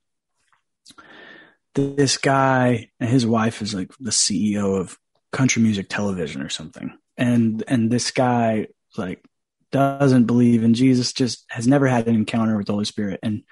this 1.75 2.17
guy 2.17 2.89
and 2.99 3.11
his 3.11 3.27
wife 3.27 3.61
is 3.61 3.75
like 3.75 3.91
the 4.01 4.11
CEO 4.11 4.81
of 4.81 4.97
country 5.33 5.63
music 5.63 5.91
television 5.91 6.41
or 6.41 6.49
something. 6.49 6.97
And 7.19 7.63
and 7.69 7.91
this 7.91 8.11
guy 8.11 8.69
like 8.97 9.23
doesn't 9.71 10.25
believe 10.25 10.65
in 10.65 10.73
Jesus, 10.73 11.13
just 11.13 11.45
has 11.51 11.67
never 11.67 11.87
had 11.87 12.09
an 12.09 12.15
encounter 12.15 12.57
with 12.57 12.69
the 12.69 12.73
Holy 12.73 12.87
Spirit 12.87 13.21
and 13.23 13.43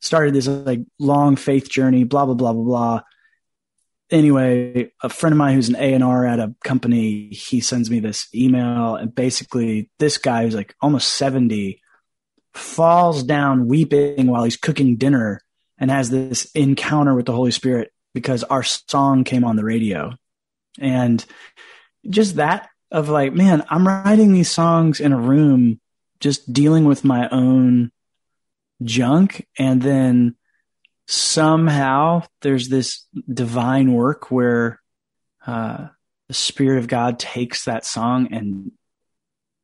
started 0.00 0.34
this 0.34 0.46
like 0.46 0.80
long 0.98 1.36
faith 1.36 1.68
journey, 1.68 2.04
blah, 2.04 2.24
blah, 2.24 2.34
blah, 2.34 2.52
blah, 2.52 2.64
blah. 2.64 3.00
Anyway, 4.10 4.90
a 5.02 5.08
friend 5.08 5.32
of 5.32 5.36
mine 5.36 5.54
who's 5.54 5.68
an 5.68 5.76
A&R 5.76 6.26
at 6.26 6.40
a 6.40 6.54
company, 6.64 7.28
he 7.28 7.60
sends 7.60 7.90
me 7.90 8.00
this 8.00 8.26
email 8.34 8.96
and 8.96 9.14
basically 9.14 9.90
this 9.98 10.16
guy 10.16 10.44
who's 10.44 10.54
like 10.54 10.74
almost 10.80 11.08
70 11.14 11.80
falls 12.54 13.22
down 13.22 13.68
weeping 13.68 14.26
while 14.28 14.44
he's 14.44 14.56
cooking 14.56 14.96
dinner 14.96 15.42
and 15.78 15.90
has 15.90 16.10
this 16.10 16.50
encounter 16.52 17.14
with 17.14 17.26
the 17.26 17.34
Holy 17.34 17.50
Spirit 17.50 17.92
because 18.14 18.44
our 18.44 18.62
song 18.62 19.24
came 19.24 19.44
on 19.44 19.56
the 19.56 19.64
radio. 19.64 20.14
And 20.80 21.24
just 22.08 22.36
that 22.36 22.68
of 22.90 23.08
like, 23.08 23.32
man, 23.32 23.64
I'm 23.68 23.86
writing 23.86 24.32
these 24.32 24.50
songs 24.50 25.00
in 25.00 25.12
a 25.12 25.18
room 25.18 25.80
just 26.20 26.52
dealing 26.52 26.84
with 26.84 27.04
my 27.04 27.28
own 27.28 27.92
junk. 28.82 29.46
And 29.58 29.82
then 29.82 30.36
somehow 31.08 32.22
there's 32.42 32.68
this 32.68 33.06
divine 33.32 33.92
work 33.92 34.30
where 34.30 34.80
uh, 35.46 35.88
the 36.28 36.34
spirit 36.34 36.78
of 36.78 36.86
god 36.86 37.18
takes 37.18 37.64
that 37.64 37.86
song 37.86 38.28
and 38.30 38.70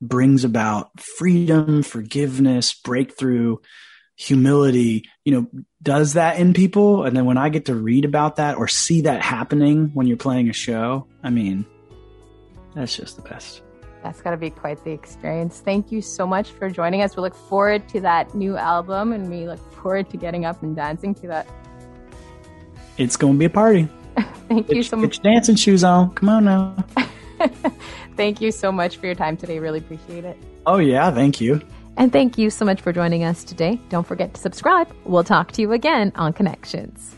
brings 0.01 0.45
about 0.45 0.99
freedom 0.99 1.83
forgiveness 1.83 2.73
breakthrough 2.73 3.57
humility 4.17 5.05
you 5.25 5.33
know 5.33 5.63
does 5.83 6.15
that 6.15 6.39
in 6.39 6.55
people. 6.55 7.05
And 7.05 7.15
then 7.15 7.27
when 7.27 7.37
i 7.37 7.51
get 7.51 7.67
to 7.67 7.75
read 7.75 8.07
about 8.07 8.37
that 8.37 8.57
or 8.57 8.67
see 8.67 9.03
that 9.03 9.23
happening 9.23 9.91
when 9.93 10.07
you're 10.07 10.17
playing 10.17 10.49
a 10.49 10.55
show 10.55 11.07
i 11.23 11.29
mean 11.29 11.67
that's 12.75 12.97
just 12.97 13.17
the 13.17 13.23
best 13.23 13.63
that's 14.05 14.21
got 14.21 14.33
to 14.33 14.37
be 14.37 14.51
quite 14.51 14.85
the 14.85 14.91
experience. 14.91 15.61
Thank 15.61 15.91
you 15.91 16.03
so 16.03 16.27
much 16.27 16.51
for 16.51 16.69
joining 16.69 17.01
us. 17.01 17.17
We 17.17 17.23
look 17.23 17.35
forward 17.35 17.89
to 17.89 18.01
that 18.03 18.35
new 18.35 18.55
album 18.55 19.13
and 19.13 19.31
we 19.31 19.49
look 19.49 19.59
forward 19.73 20.11
to 20.11 20.19
getting 20.19 20.45
up 20.45 20.63
and 20.63 20.77
dancing 20.77 21.15
to 21.17 21.27
that. 21.29 21.49
It's 22.99 23.17
going 23.17 23.33
to 23.33 23.39
be 23.39 23.47
a 23.47 23.51
party. 23.51 23.89
Thank 24.47 24.69
get 24.69 24.77
you 24.77 24.83
so 24.83 24.97
much. 24.97 25.17
Get 25.17 25.25
your 25.25 25.33
dancing 25.33 25.57
shoes 25.57 25.83
on. 25.83 26.15
Come 26.15 26.29
on 26.29 26.45
now. 26.45 26.77
thank 28.17 28.41
you 28.43 28.53
so 28.53 28.71
much 28.71 28.99
for 28.99 29.07
your 29.07 29.15
time 29.15 29.39
today. 29.39 29.59
Really 29.59 29.79
appreciate 29.79 30.25
it. 30.25 30.37
Oh, 30.67 30.79
yeah. 30.79 31.11
Thank 31.11 31.41
you. 31.41 31.63
And 31.97 32.13
thank 32.13 32.37
you 32.37 32.51
so 32.51 32.65
much 32.65 32.83
for 32.83 32.93
joining 32.93 33.25
us 33.25 33.43
today. 33.43 33.81
Don't 33.89 34.07
forget 34.07 34.35
to 34.35 34.41
subscribe. 34.41 34.95
We'll 35.05 35.25
talk 35.25 35.51
to 35.53 35.63
you 35.63 35.73
again 35.73 36.13
on 36.15 36.35
Connections. 36.35 37.17